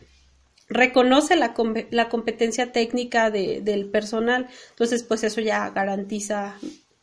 [0.69, 1.53] reconoce la,
[1.91, 6.55] la competencia técnica de, del personal, entonces pues eso ya garantiza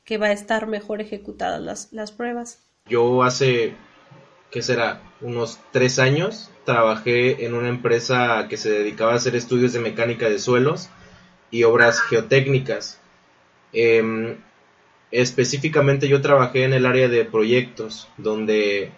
[0.04, 2.60] que va a estar mejor ejecutadas las, las pruebas.
[2.86, 3.74] Yo hace,
[4.50, 5.02] ¿qué será?
[5.20, 10.28] Unos tres años trabajé en una empresa que se dedicaba a hacer estudios de mecánica
[10.28, 10.88] de suelos
[11.50, 13.00] y obras geotécnicas.
[13.72, 14.36] Em,
[15.10, 18.92] específicamente yo trabajé en el área de proyectos, donde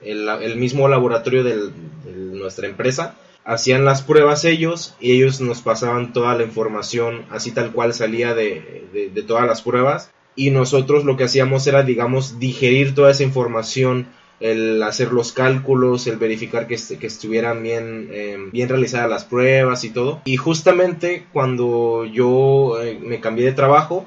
[0.00, 1.70] el, mismo laboratorio de
[2.06, 7.72] nuestra empresa hacían las pruebas ellos y ellos nos pasaban toda la información así tal
[7.72, 12.94] cual salía de, de todas las pruebas y nosotros lo que hacíamos era, digamos, digerir
[12.94, 14.06] toda esa información,
[14.40, 19.84] el hacer los cálculos, el verificar que, que estuvieran bien, em, bien realizadas las pruebas
[19.84, 20.22] y todo.
[20.24, 24.06] Y justamente cuando yo eh, me cambié de trabajo,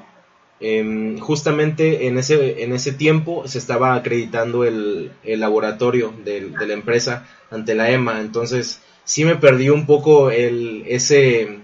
[0.60, 6.66] em, justamente en ese, en ese tiempo se estaba acreditando el, el laboratorio de, de,
[6.66, 8.20] la empresa ante la EMA.
[8.20, 11.58] Entonces sí me perdí un poco el, ese,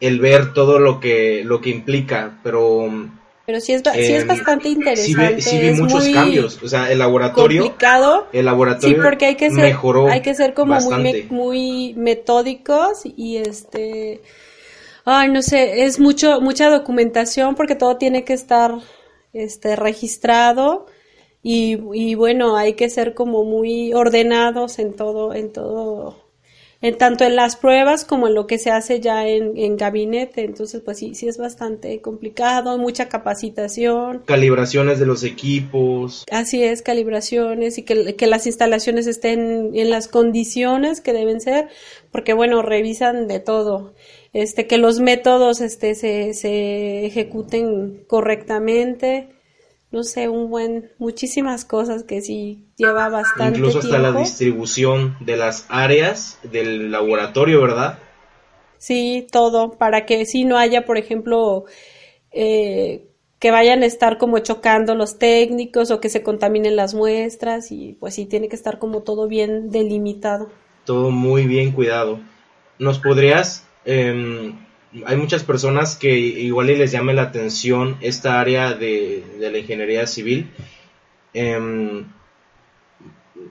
[0.00, 2.90] el ver todo lo que, lo que implica, pero
[3.48, 5.40] pero sí es, sí es em, bastante interesante.
[5.40, 6.62] Sí, vi, muchos cambios.
[6.62, 7.62] O sea, el laboratorio.
[7.62, 8.26] Complicado.
[8.30, 8.96] El laboratorio.
[8.96, 9.74] Sí, porque hay que ser,
[10.10, 14.20] hay que ser como muy, muy metódicos y este.
[15.06, 18.74] Ay, no sé, es mucho, mucha documentación porque todo tiene que estar
[19.32, 20.84] este, registrado
[21.42, 26.27] y, y bueno, hay que ser como muy ordenados en todo, en todo
[26.80, 30.44] en tanto en las pruebas como en lo que se hace ya en, en gabinete.
[30.44, 34.22] Entonces, pues sí, sí es bastante complicado, mucha capacitación.
[34.24, 36.24] Calibraciones de los equipos.
[36.30, 41.68] Así es, calibraciones y que, que las instalaciones estén en las condiciones que deben ser,
[42.12, 43.94] porque bueno, revisan de todo.
[44.32, 49.37] Este, que los métodos este, se, se ejecuten correctamente
[49.90, 55.36] no sé, un buen, muchísimas cosas que sí lleva bastante Incluso hasta la distribución de
[55.36, 57.98] las áreas del laboratorio, ¿verdad?
[58.76, 61.64] Sí, todo, para que si no haya, por ejemplo,
[62.30, 67.72] eh, que vayan a estar como chocando los técnicos o que se contaminen las muestras
[67.72, 70.50] y pues sí, tiene que estar como todo bien delimitado.
[70.84, 72.20] Todo muy bien cuidado.
[72.78, 74.52] ¿Nos podrías eh,
[75.06, 80.06] hay muchas personas que igual y les llame la atención esta área de, la ingeniería
[80.06, 80.50] civil.
[81.34, 82.06] Em,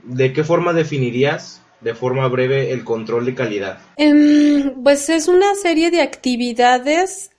[0.04, 3.80] ¿De qué forma definirías de forma breve el control de calidad?
[3.97, 7.32] Em, pues es una serie de actividades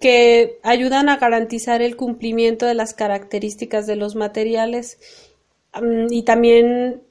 [0.00, 4.98] que ayudan a garantizar el cumplimiento de las características de los materiales
[6.08, 7.02] y también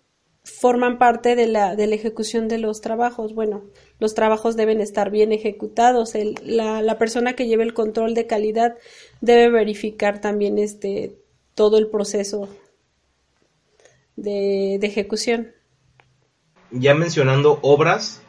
[0.43, 3.33] forman parte de la, de la ejecución de los trabajos.
[3.33, 3.63] Bueno,
[4.01, 6.13] los trabajos deben estar bien ejecutados.
[6.43, 8.75] la, la, persona que lleve el control de calidad
[9.21, 11.19] debe verificar también este
[11.53, 12.49] todo el proceso
[14.15, 15.51] de, de ejecución.
[16.71, 18.23] Ya mencionando obras,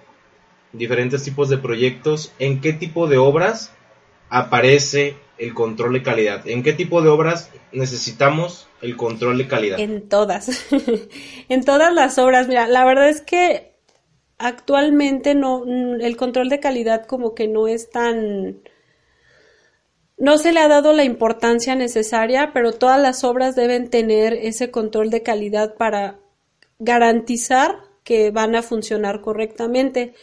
[0.74, 3.72] diferentes tipos de proyectos, ¿en qué tipo de obras
[4.28, 6.46] aparece el control de calidad?
[6.46, 9.80] ¿En qué tipo de obras necesitamos el control de calidad?
[9.80, 10.50] En todas,
[11.48, 12.46] en todas las obras.
[12.46, 13.71] Mira, la verdad es que
[14.42, 18.62] actualmente no, el control de calidad como que no es tan,
[20.18, 24.70] no se le ha dado la importancia necesaria, pero todas las obras deben tener ese
[24.70, 26.18] control de calidad para
[26.78, 30.14] garantizar que van a funcionar correctamente.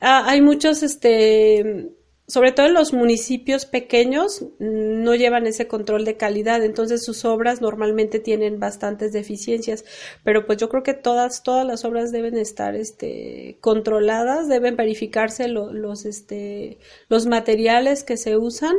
[0.00, 1.90] Ah, hay muchos, este,
[2.28, 7.62] sobre todo en los municipios pequeños, no llevan ese control de calidad, entonces sus obras
[7.62, 9.86] normalmente tienen bastantes deficiencias,
[10.24, 15.48] pero pues yo creo que todas, todas las obras deben estar este, controladas, deben verificarse
[15.48, 18.76] los, este, los materiales que se usan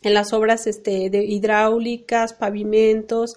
[0.00, 3.36] en las obras este, de hidráulicas, pavimentos,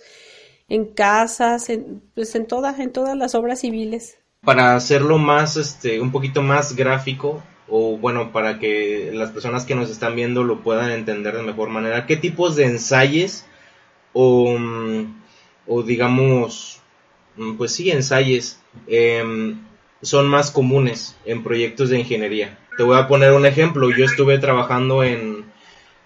[0.70, 4.18] en casas, en, pues en todas, en todas las obras civiles.
[4.46, 9.76] Para hacerlo más, este, un poquito más gráfico, o bueno, para que las personas que
[9.76, 13.46] nos están viendo lo puedan entender de mejor manera, qué tipos de ensayos
[14.14, 15.22] o, mm,
[15.68, 16.80] o digamos,
[17.38, 19.62] mm, pues sí, ensayos em,
[20.02, 22.58] son más comunes en proyectos de ingeniería.
[22.78, 25.46] Te voy a poner un ejemplo, yo estuve trabajando en,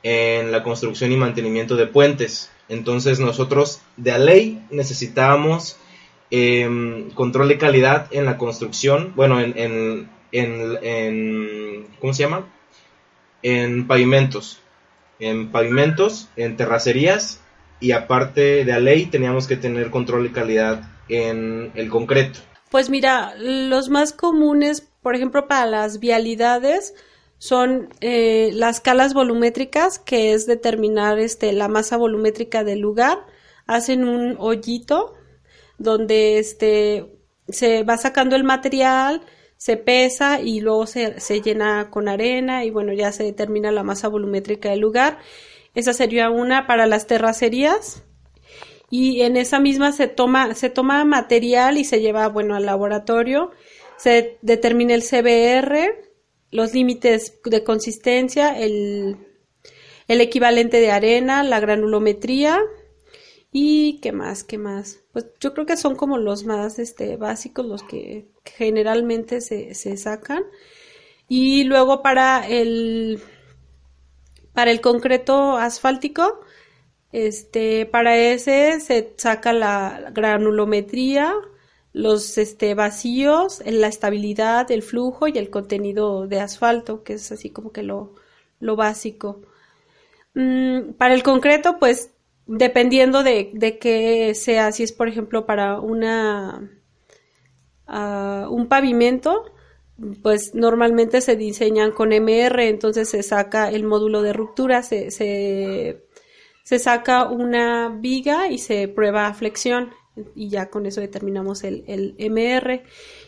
[0.04, 5.78] en la construcción y mantenimiento de puentes, entonces nosotros de a ley necesitábamos
[6.32, 10.10] em, control de calidad en la construcción, bueno, en en,
[12.00, 12.48] ¿cómo se llama?
[13.42, 14.60] En pavimentos,
[15.20, 17.42] en pavimentos, en terracerías
[17.80, 22.40] y aparte de la ley teníamos que tener control de calidad en el concreto.
[22.70, 26.96] Pues mira, los más comunes, por ejemplo, para las vialidades
[27.38, 33.20] son eh, las calas volumétricas, que es determinar este, la masa volumétrica del lugar.
[33.68, 35.14] Hacen un hoyito
[35.78, 37.06] donde este,
[37.50, 39.22] se va sacando el material,
[39.64, 43.82] se pesa y luego se, se, llena con arena y bueno, ya se determina la
[43.82, 45.20] masa volumétrica del lugar.
[45.74, 48.04] Esa sería una para las terracerías
[48.90, 53.52] y en esa misma se toma, se toma material y se lleva, bueno, al laboratorio,
[53.96, 55.96] se determina el CBR,
[56.52, 59.16] los límites de consistencia, el,
[60.10, 62.60] el equivalente de arena, la granulometría,
[63.50, 65.03] y qué más, qué más.
[65.14, 69.96] Pues yo creo que son como los más este, básicos, los que generalmente se, se
[69.96, 70.44] sacan.
[71.30, 73.22] Y luego para el,
[74.54, 76.42] para el concreto asfáltico,
[77.12, 81.34] este, para ese se saca la granulometría,
[81.94, 87.52] los este, vacíos, la estabilidad, el flujo y el contenido de asfalto, que es así
[87.52, 88.16] como que lo,
[88.60, 89.42] lo básico.
[90.34, 92.13] Mm, para el concreto, pues
[92.46, 96.72] dependiendo de, de qué sea, si es por ejemplo para una
[97.88, 99.46] uh, un pavimento,
[100.22, 106.06] pues normalmente se diseñan con MR, entonces se saca el módulo de ruptura, se, se,
[106.64, 109.92] se saca una viga y se prueba flexión
[110.36, 112.84] y ya con eso determinamos el, el MR.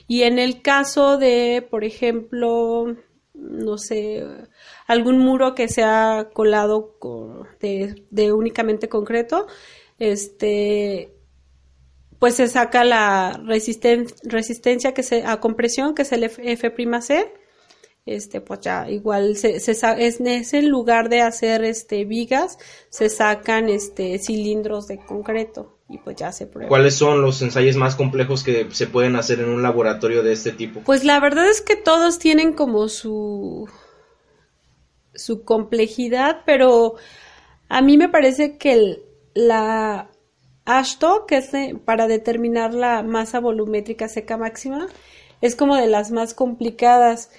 [0.08, 2.96] Y en el caso de, por ejemplo,
[3.34, 4.24] no sé,
[4.86, 6.98] algún muro que sea colado
[7.60, 9.48] de, de únicamente concreto,
[10.00, 11.14] este,
[12.20, 17.32] pues se saca la resistencia que se, a compresión, que es el F''C,
[18.06, 22.60] este, pues ya igual se, se, es, es en lugar de hacer este vigas,
[22.90, 26.70] se sacan este cilindros de concreto y pues ya se prueba.
[26.70, 30.52] ¿Cuáles son los ensayos más complejos que se pueden hacer en un laboratorio de este
[30.52, 30.82] tipo?
[30.82, 33.68] Pues la verdad es que todos tienen como su
[35.16, 36.96] su complejidad, pero
[37.70, 39.02] a mí me parece que
[39.34, 40.10] la
[40.66, 41.52] ASHTO, que es
[41.86, 44.88] para determinar la masa volumétrica seca máxima,
[45.42, 47.32] es como de las más complicadas.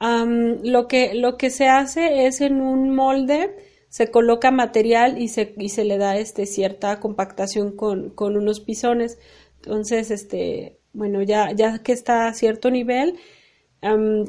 [0.00, 3.54] lo, que, lo que se hace es en un molde,
[3.88, 8.60] se coloca material y se, y se le da este, cierta compactación con, con unos
[8.60, 9.18] pisones.
[9.56, 13.18] Entonces, este, bueno, ya, ya que está a cierto nivel,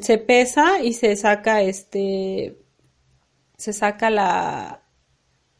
[0.00, 2.56] se pesa y se saca este,
[3.56, 4.82] se saca la,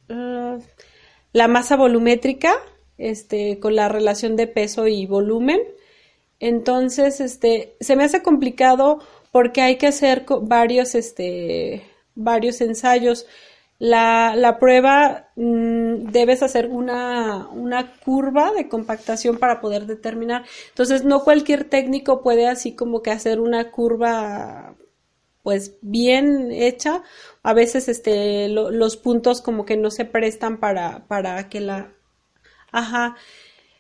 [0.09, 0.59] uh,
[1.32, 2.55] la masa volumétrica
[2.99, 5.61] este, con la relación de peso y volumen.
[6.40, 9.01] Entonces, este, se me hace complicado
[9.32, 11.82] porque hay que hacer varios, este,
[12.14, 13.26] varios ensayos.
[13.78, 20.45] La, la prueba mm, debes hacer una, una curva de compactación para poder determinar.
[20.68, 24.76] Entonces, no cualquier técnico puede así como que hacer una curva
[25.45, 27.05] pues bien hecha.
[27.45, 31.92] A veces este los puntos como que no se prestan para, para que la
[32.72, 33.16] Ajá.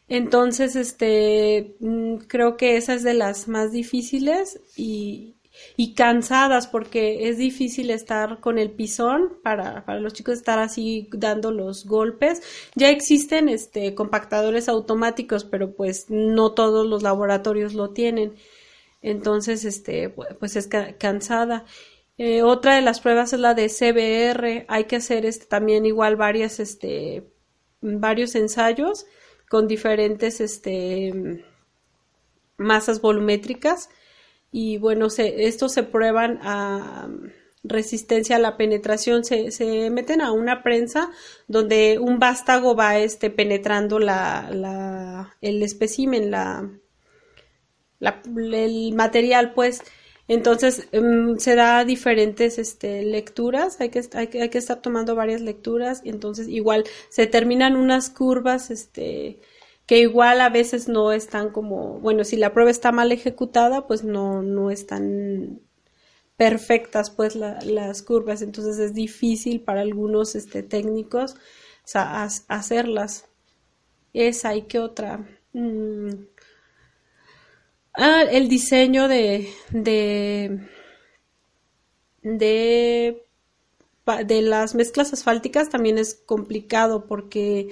[0.08, 5.36] Entonces, este, mm, creo que esa es de las más difíciles y,
[5.76, 11.08] y cansadas porque es difícil estar con el pisón para, para los chicos estar así
[11.12, 12.42] dando los golpes.
[12.76, 18.34] Ya existen este compactadores automáticos, pero pues no todos los laboratorios lo tienen.
[19.04, 20.66] Entonces, este, pues es
[20.98, 21.66] cansada.
[22.16, 24.64] Eh, otra de las pruebas es la de CBR.
[24.66, 27.30] Hay que hacer este, también igual varias, este,
[27.82, 29.04] varios ensayos
[29.50, 31.44] con diferentes este,
[32.56, 33.90] masas volumétricas
[34.50, 37.08] y bueno, se, estos se prueban a
[37.62, 41.10] resistencia a la penetración, se, se meten a una prensa
[41.46, 46.70] donde un vástago va este, penetrando la, la, el espécimen, la,
[47.98, 49.82] la, el material pues
[50.26, 55.14] entonces em, se da diferentes este, lecturas, hay que, hay, que, hay que estar tomando
[55.14, 59.40] varias lecturas, entonces igual se terminan unas curvas este,
[59.86, 64.02] que igual a veces no están como, bueno, si la prueba está mal ejecutada, pues
[64.04, 65.60] no, no están
[66.36, 71.36] perfectas pues las curvas, entonces es difícil para algunos este, técnicos
[72.48, 73.26] hacerlas.
[74.12, 75.26] Esa y qué otra.
[75.52, 76.10] Mm,
[77.96, 80.60] Ah, el diseño de, de,
[82.22, 83.24] de,
[84.26, 87.68] de las mezclas asfálticas también es complicado porque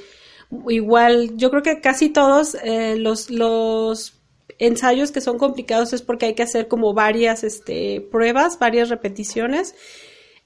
[0.68, 4.20] igual yo creo que casi todos eh, los, los
[4.58, 9.74] ensayos que son complicados es porque hay que hacer como varias este, pruebas, varias repeticiones.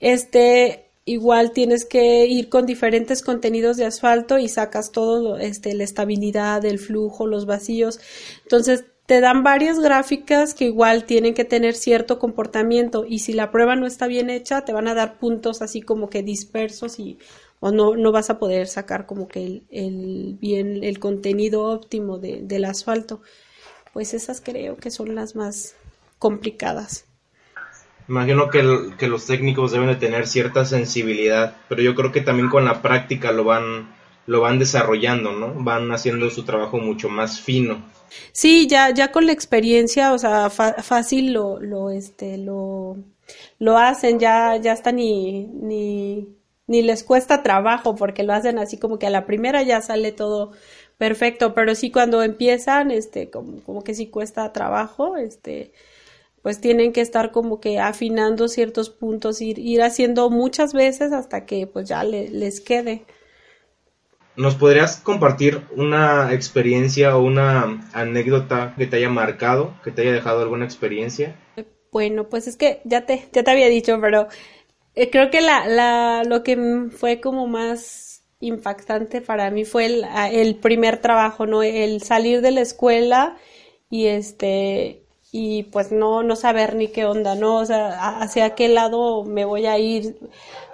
[0.01, 5.85] Este, igual tienes que ir con diferentes contenidos de asfalto y sacas todo, este, la
[5.85, 8.01] estabilidad, el flujo, los vacíos.
[8.45, 13.51] Entonces, te dan varias gráficas que igual tienen que tener cierto comportamiento y si la
[13.51, 17.19] prueba no está bien hecha te van a dar puntos así como que dispersos y
[17.61, 22.19] o no, no vas a poder sacar como que el, el bien el contenido óptimo
[22.19, 23.23] de, del asfalto.
[23.93, 25.75] Pues esas creo que son las más
[26.19, 27.07] complicadas.
[28.09, 32.49] Imagino que, que los técnicos deben de tener cierta sensibilidad, pero yo creo que también
[32.49, 33.96] con la práctica lo van,
[34.27, 35.55] lo van desarrollando, ¿no?
[35.63, 37.85] Van haciendo su trabajo mucho más fino.
[38.33, 42.97] Sí, ya, ya con la experiencia, o sea, fácil lo, lo, este, lo,
[43.59, 46.29] lo hacen, ya, ya hasta ni, ni,
[46.67, 50.13] ni les cuesta trabajo porque lo hacen así como que a la primera ya sale
[50.13, 50.53] todo
[50.99, 55.73] perfecto, pero sí cuando empiezan, este, como, como que sí cuesta trabajo, este,
[56.43, 61.45] pues tienen que estar como que afinando ciertos puntos, ir, ir haciendo muchas veces hasta
[61.45, 63.05] que pues ya les quede.
[64.37, 70.13] ¿Nos podrías compartir una experiencia o una anécdota que te haya marcado, que te haya
[70.13, 71.37] dejado alguna experiencia?
[71.91, 74.29] Bueno, pues es que ya te, ya te había dicho, pero
[74.95, 80.07] eh, creo que la, la, lo que fue como más impactante para mí fue el,
[80.33, 81.63] el primer trabajo, ¿no?
[81.63, 83.39] El salir de la escuela
[83.89, 87.57] y este y pues no, no saber ni qué onda, ¿no?
[87.57, 90.19] O sea, hacia qué lado me voy a ir.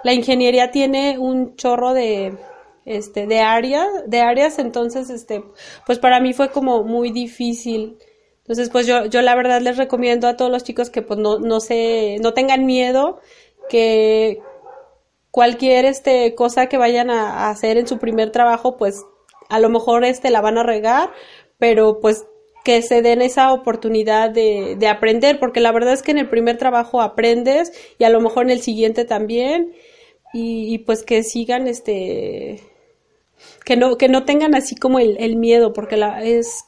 [0.03, 2.37] La ingeniería tiene un chorro de,
[2.85, 5.43] este, de áreas, de áreas, entonces, este,
[5.85, 7.97] pues para mí fue como muy difícil.
[8.39, 11.39] Entonces, pues yo, yo la verdad les recomiendo a todos los chicos que pues no,
[11.39, 13.19] no se, no tengan miedo,
[13.69, 14.41] que
[15.31, 19.05] cualquier este cosa que vayan a, hacer en su primer trabajo, pues
[19.49, 21.11] a lo mejor este la van a regar,
[21.57, 22.25] pero pues
[22.65, 26.29] que se den esa oportunidad de, de aprender, porque la verdad es que en el
[26.29, 29.73] primer trabajo aprendes y a lo mejor en el siguiente también,
[30.33, 32.59] y, pues que sigan este
[33.65, 36.65] que no que no tengan así como el, el miedo porque la es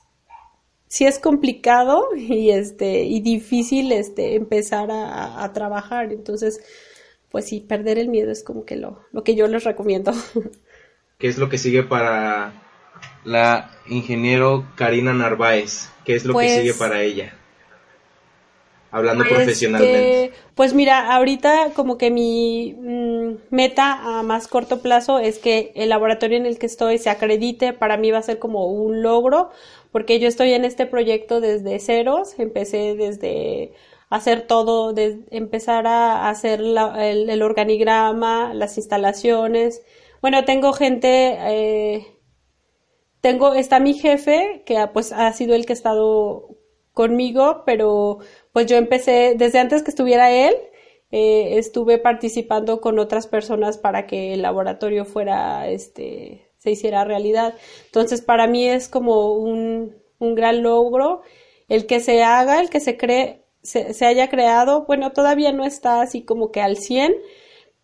[0.88, 6.12] sí es complicado y este y difícil este empezar a, a, trabajar.
[6.12, 6.62] Entonces
[7.30, 10.14] pues sí perder el miedo es como que lo, lo que yo les recomiendo.
[11.18, 12.54] Qué es lo que sigue para
[13.24, 17.34] la ingeniero Karina Narváez qué es lo que sigue pues para ella
[18.92, 20.32] hablando pues profesionalmente?
[20.56, 22.76] pues mira, ahorita como que mi
[23.50, 27.74] meta a más corto plazo es que el laboratorio en el que estoy se acredite,
[27.74, 29.52] para mí va a ser como un logro,
[29.92, 33.74] porque yo estoy en este proyecto desde ceros, empecé desde
[34.10, 34.94] hacer todo,
[35.32, 39.82] empezar a hacer el, organigrama, las instalaciones.
[40.22, 42.08] Bueno, tengo gente, eh,
[43.22, 46.50] tengo, está mi jefe, que pues ha sido el que ha estado
[46.94, 48.20] conmigo, pero
[48.54, 50.56] pues yo empecé, desde antes que estuviera él,
[51.12, 57.56] eh, estuve participando con otras personas para que el laboratorio fuera, este, se hiciera realidad.
[57.86, 61.22] Entonces, para mí es como un, un gran logro
[61.68, 65.66] el que se haga, el que se cree, se, se, haya creado, bueno, todavía no
[65.66, 67.16] está así como que al 100,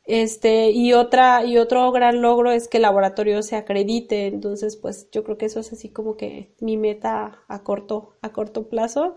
[0.06, 5.10] este, y otra, y otro gran logro es que el laboratorio se acredite, entonces, pues,
[5.12, 9.16] yo creo que eso es así como que mi meta a corto, a corto plazo,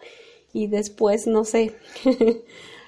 [0.52, 1.74] y después, no sé,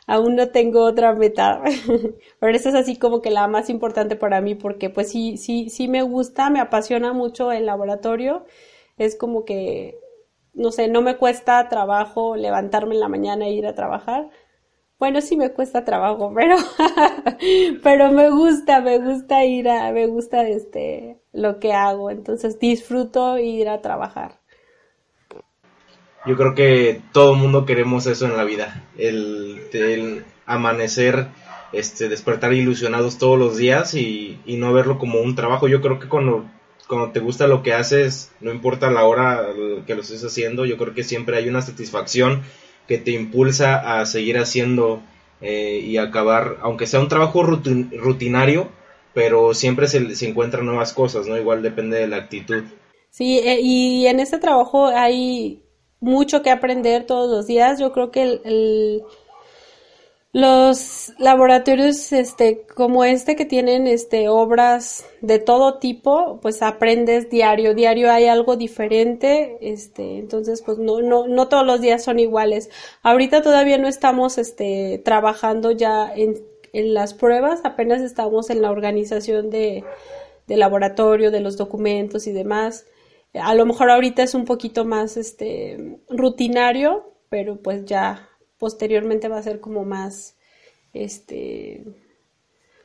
[0.07, 1.63] aún no tengo otra meta,
[2.41, 5.69] pero esa es así como que la más importante para mí porque pues sí, sí,
[5.71, 8.45] sí me gusta, me apasiona mucho el laboratorio,
[8.99, 9.99] es como que,
[10.55, 14.31] no sé, no me cuesta trabajo levantarme en la mañana e ir a trabajar.
[14.99, 16.57] Bueno, sí me cuesta trabajo, pero,
[17.83, 23.39] pero me gusta, me gusta ir a, me gusta este, lo que hago, entonces disfruto
[23.39, 24.41] ir a trabajar.
[26.27, 31.29] Yo creo que todo mundo queremos eso en la vida, el, amanecer,
[31.73, 35.69] este, despertar ilusionados todos los días y, no verlo como un trabajo.
[35.69, 36.45] Yo creo que cuando,
[36.89, 39.47] cuando te gusta lo que haces, no importa la hora
[39.87, 42.43] que lo estés haciendo, yo creo que siempre hay una satisfacción
[42.89, 45.03] que te impulsa a seguir haciendo
[45.41, 48.69] eh, y acabar, aunque sea un trabajo rutinario,
[49.15, 51.37] pero siempre se, se encuentran nuevas cosas, ¿no?
[51.37, 52.65] Igual depende de la actitud.
[53.11, 55.63] Sí, eh, y en este trabajo hay
[56.01, 57.79] mucho que aprender todos los días.
[57.79, 59.05] Yo creo que el,
[60.37, 67.75] los laboratorios este como este que tienen este obras de todo tipo pues aprendes diario
[67.75, 72.69] diario hay algo diferente este entonces pues no no no todos los días son iguales
[73.03, 76.35] ahorita todavía no estamos este trabajando ya en,
[76.75, 79.85] en las pruebas apenas estamos en la organización de,
[80.47, 82.85] de laboratorio de los documentos y demás
[83.43, 88.29] a lo mejor ahorita es un poquito más este rutinario, pero pues ya
[88.59, 90.37] posteriormente va a ser como más
[90.93, 91.85] este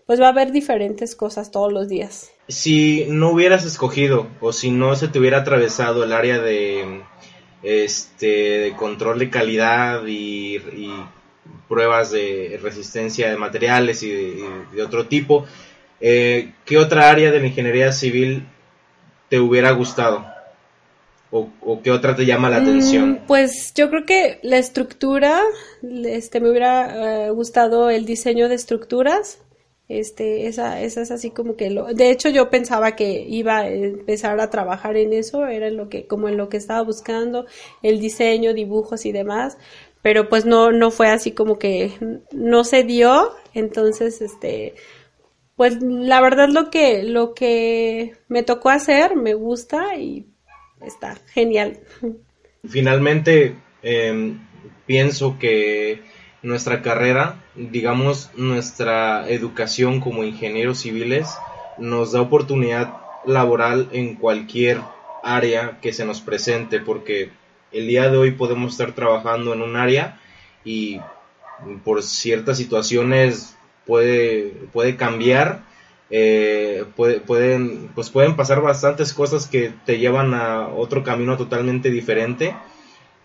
[0.06, 2.32] pues va a haber diferentes cosas todos los días.
[2.50, 7.02] Si no hubieras escogido o si no se te hubiera atravesado el área de
[7.64, 10.60] este de control de calidad y,
[11.68, 15.46] pruebas de resistencia de materiales y de, otro tipo,
[16.02, 18.46] eh, ¿qué otra área de la ingeniería civil
[19.30, 20.26] te hubiera gustado?
[21.34, 23.12] ¿O, qué otra te llama la atención?
[23.12, 25.42] Mm, pues yo creo que la estructura,
[25.82, 29.40] este, me hubiera eh, gustado el diseño de estructuras,
[29.88, 33.68] este, esa, esa es así como que lo, de hecho yo pensaba que iba a
[33.70, 37.46] empezar a trabajar en eso, era lo que, como en lo que estaba buscando,
[37.82, 39.58] el diseño, dibujos y demás,
[40.02, 41.92] pero pues no, no fue así como que
[42.32, 44.76] no se dio, entonces, este,
[45.56, 50.31] pues la verdad lo que, lo que me tocó hacer me gusta y
[50.86, 51.80] está genial.
[52.68, 54.40] Finalmente, em,
[54.86, 56.02] pienso que
[56.44, 61.28] nuestra carrera, digamos, nuestra educación como ingenieros civiles,
[61.78, 62.94] nos da oportunidad
[63.26, 64.82] laboral en cualquier
[65.24, 67.30] área que se nos presente, porque
[67.72, 70.20] el día de hoy podemos estar trabajando en un área
[70.64, 71.00] y
[71.84, 73.56] por ciertas situaciones
[73.86, 75.64] puede, puede cambiar
[76.12, 82.56] eh, pueden, pues pueden pasar bastantes cosas que te llevan a otro camino totalmente diferente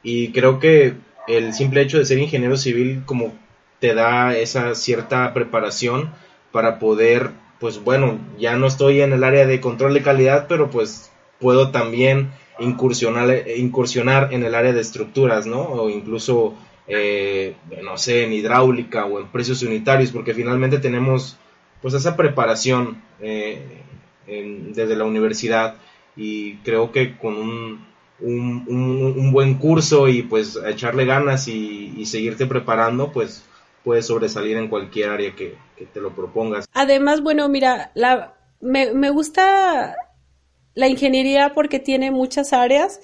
[0.03, 0.95] y creo que
[1.26, 3.34] el simple hecho de ser ingeniero civil como
[3.80, 6.12] te da esa cierta preparación
[6.53, 10.70] para poder pues bueno ya no estoy en el área de control de calidad pero
[10.70, 11.11] pues
[11.41, 15.61] puedo también incursionar, incursionar en el área de estructuras, ¿no?
[15.61, 16.55] O incluso,
[16.89, 21.39] eh, no sé, en hidráulica o en precios unitarios, porque finalmente tenemos
[21.83, 23.83] pues esa preparación eh,
[24.27, 25.77] desde la universidad
[26.16, 27.87] y creo que con un,
[28.20, 33.45] un, buen curso y pues echarle ganas y, seguirte preparando, pues
[33.85, 35.57] puedes sobresalir en cualquier área que,
[35.93, 36.66] te lo propongas.
[36.72, 39.95] Además, bueno, mira, la, me, me gusta
[40.74, 43.01] la ingeniería porque tiene muchas áreas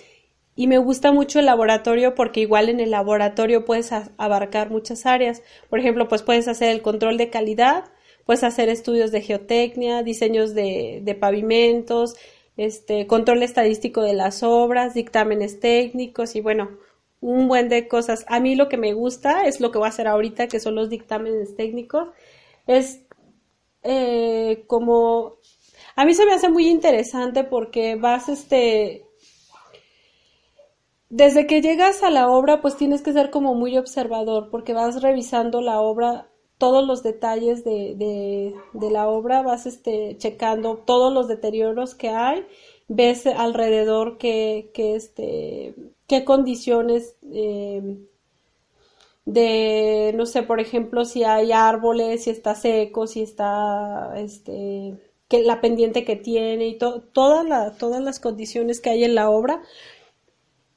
[0.54, 5.42] y me gusta mucho el laboratorio porque igual en el laboratorio puedes abarcar muchas áreas.
[5.70, 7.84] Por ejemplo, pues puedes hacer el control de calidad,
[8.24, 12.14] puedes hacer estudios de geotecnia, diseños de, de pavimentos,
[12.56, 16.70] este, control estadístico de las obras, dictámenes técnicos y bueno,
[17.20, 18.24] un buen de cosas.
[18.28, 20.74] A mí lo que me gusta es lo que voy a hacer ahorita, que son
[20.74, 22.08] los dictámenes técnicos.
[22.66, 23.00] Es
[23.82, 25.38] eh, como...
[25.94, 29.06] A mí se me hace muy interesante porque vas, este...
[31.10, 35.02] Desde que llegas a la obra, pues tienes que ser como muy observador, porque vas
[35.02, 36.31] revisando la obra
[36.62, 37.96] todos los detalles de,
[38.72, 42.46] de, la obra, vas este, checando todos los deterioros que hay,
[42.86, 45.74] ves alrededor que, que este,
[46.06, 47.98] qué condiciones eh,
[49.24, 54.94] de, no sé, por ejemplo, si hay árboles, si está seco, si está, este,
[55.26, 59.62] que la pendiente que tiene y todas las condiciones que hay en la obra.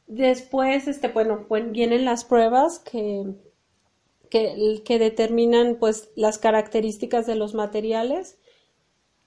[0.08, 3.36] Después, este, bueno, vienen las pruebas que,
[4.30, 8.40] que, determinan pues las características de los materiales.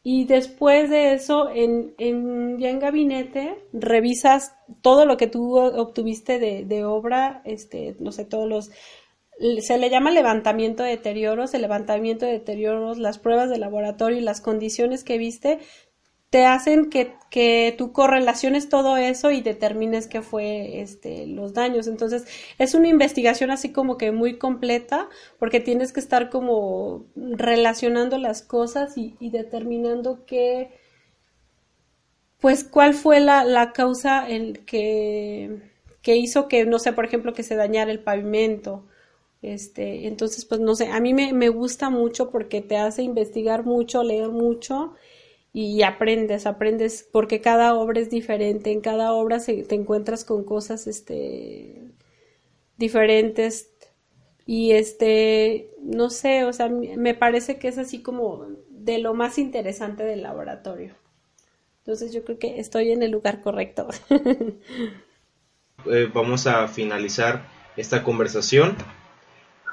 [0.02, 6.38] Y después de eso en, en, ya en gabinete revisas todo lo que tú obtuviste
[6.38, 8.70] de, de obra, este, no sé, todos los
[9.60, 14.22] se le llama levantamiento de deterioros, el levantamiento de deterioros, las pruebas de laboratorio y
[14.22, 15.60] las condiciones que viste,
[16.30, 21.86] te hacen que, que tú correlaciones todo eso y determines qué fue este, los daños.
[21.86, 22.26] Entonces,
[22.58, 25.08] es una investigación así como que muy completa,
[25.38, 30.70] porque tienes que estar como relacionando las cosas y, y determinando qué,
[32.40, 35.62] pues, cuál fue la, la causa en que,
[36.02, 38.84] que hizo que, no sé, por ejemplo, que se dañara el pavimento.
[39.40, 43.64] Este, entonces, pues, no sé, a mí me, me gusta mucho porque te hace investigar
[43.64, 44.94] mucho, leer mucho
[45.52, 50.44] y aprendes, aprendes, porque cada obra es diferente, en cada obra se, te encuentras con
[50.44, 51.82] cosas este,
[52.76, 53.70] diferentes
[54.46, 59.38] y este, no sé, o sea, me parece que es así como de lo más
[59.38, 60.94] interesante del laboratorio.
[61.78, 63.88] Entonces yo creo que estoy en el lugar correcto.
[65.86, 67.46] Eh, vamos a finalizar
[67.76, 68.74] esta conversación.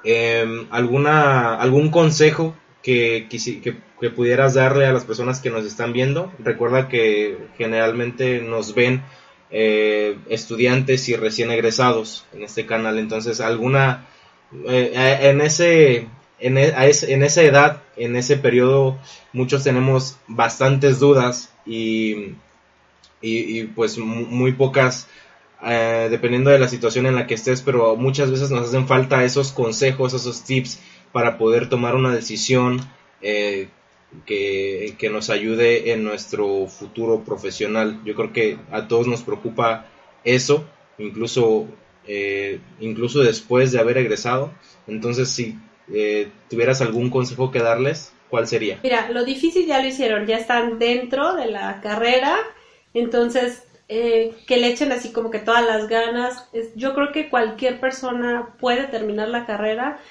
[0.03, 2.55] Em, ¿alguna, ¿Algún consejo
[2.85, 3.27] que,
[3.99, 6.31] que, pudieras darle a las personas que nos están viendo.
[6.37, 9.01] Recuerda que generalmente nos ven
[9.49, 12.99] eh, estudiantes y recién egresados en este canal.
[12.99, 14.05] Entonces, alguna
[14.67, 16.07] eh, eh, en ese
[16.39, 18.99] en, e, en, esa edad, en ese periodo,
[19.33, 22.35] muchos tenemos bastantes dudas y,
[23.19, 25.07] y, pues muy pocas,
[25.59, 29.51] dependiendo de la situación en la que estés, pero muchas veces nos hacen falta esos
[29.51, 30.79] consejos, esos tips
[31.15, 32.81] para poder tomar una decisión
[33.21, 33.69] eh,
[34.25, 38.01] que, nos ayude en nuestro futuro profesional.
[38.03, 39.85] Yo creo que a todos nos preocupa
[40.25, 40.65] eso,
[40.97, 41.67] incluso,
[42.05, 44.51] eh, incluso después de haber egresado.
[44.87, 45.57] Entonces, si
[45.93, 48.81] eh, tuvieras algún consejo que darles, ¿cuál sería?
[48.83, 52.35] Mira, lo difícil ya lo hicieron, ya están dentro de la carrera,
[52.93, 56.49] entonces que le echen así como que todas las ganas.
[56.75, 60.01] yo creo que cualquier persona puede terminar la carrera.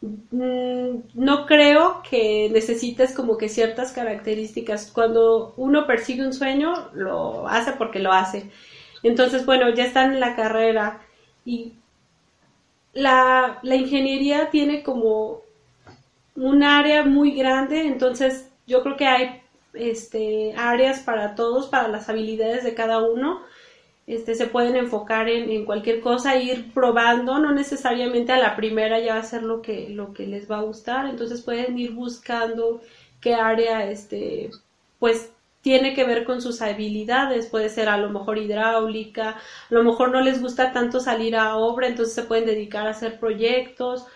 [0.00, 4.90] Mm, no creo que necesites como que ciertas características.
[4.92, 8.50] Cuando uno persigue un sueño, lo hace porque lo hace.
[9.02, 11.00] Entonces, bueno, ya están en la carrera
[11.44, 11.74] y
[12.92, 15.42] la, la ingeniería tiene como
[16.34, 19.42] un área muy grande, entonces yo creo que hay
[19.74, 23.42] este, áreas para todos, para las habilidades de cada uno
[24.06, 29.14] este, se pueden enfocar en, cualquier cosa, ir probando, no necesariamente a la primera ya
[29.14, 32.80] va a ser lo que, lo que les va a gustar, entonces pueden ir buscando
[33.20, 34.50] qué área, este,
[34.98, 35.30] pues
[35.60, 39.40] tiene que ver con sus habilidades, puede ser a lo mejor hidráulica, a
[39.70, 43.18] lo mejor no les gusta tanto salir a obra, entonces se pueden dedicar a hacer
[43.18, 44.06] proyectos,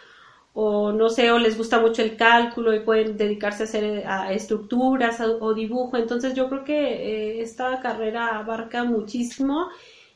[0.52, 4.32] o no sé, o les gusta mucho el cálculo y pueden dedicarse a hacer a
[4.32, 5.96] estructuras o, dibujo.
[5.96, 9.68] Entonces yo creo que eh, esta carrera abarca muchísimo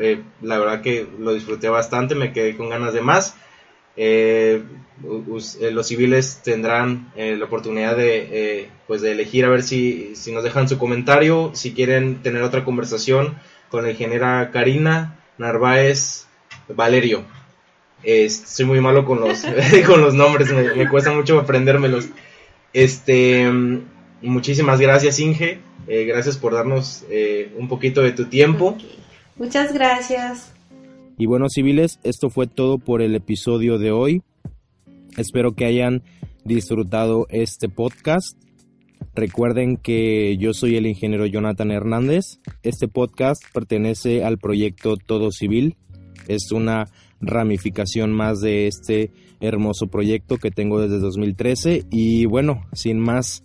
[0.00, 3.36] Eh, la verdad que lo disfruté bastante, me quedé con ganas de más.
[3.94, 4.62] Eh,
[5.60, 10.42] eh, los civiles tendrán la oportunidad de, pues de elegir a ver si, si nos
[10.42, 13.38] dejan su comentario, si quieren tener otra conversación
[13.68, 16.26] con la ingeniera Karina Narváez
[16.68, 17.24] Valerio.
[18.28, 19.44] soy muy malo con los,
[19.86, 22.08] con los nombres, me, me cuesta mucho aprendérmelos.
[22.72, 23.50] Este,
[24.22, 25.60] muchísimas gracias, Inge.
[25.86, 28.76] Eh, gracias por darnos eh, un poquito de tu tiempo.
[29.36, 30.52] Muchas gracias.
[31.16, 34.22] Y bueno, civiles, esto fue todo por el episodio de hoy.
[35.16, 36.02] Espero que hayan
[36.44, 38.36] disfrutado este podcast.
[39.14, 42.38] Recuerden que yo soy el ingeniero Jonathan Hernández.
[42.62, 45.76] Este podcast pertenece al proyecto Todo Civil.
[46.28, 46.88] Es una
[47.20, 49.10] ramificación más de este
[49.40, 51.86] hermoso proyecto que tengo desde 2013.
[51.90, 53.44] Y bueno, sin más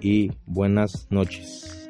[0.00, 1.88] y buenas noches.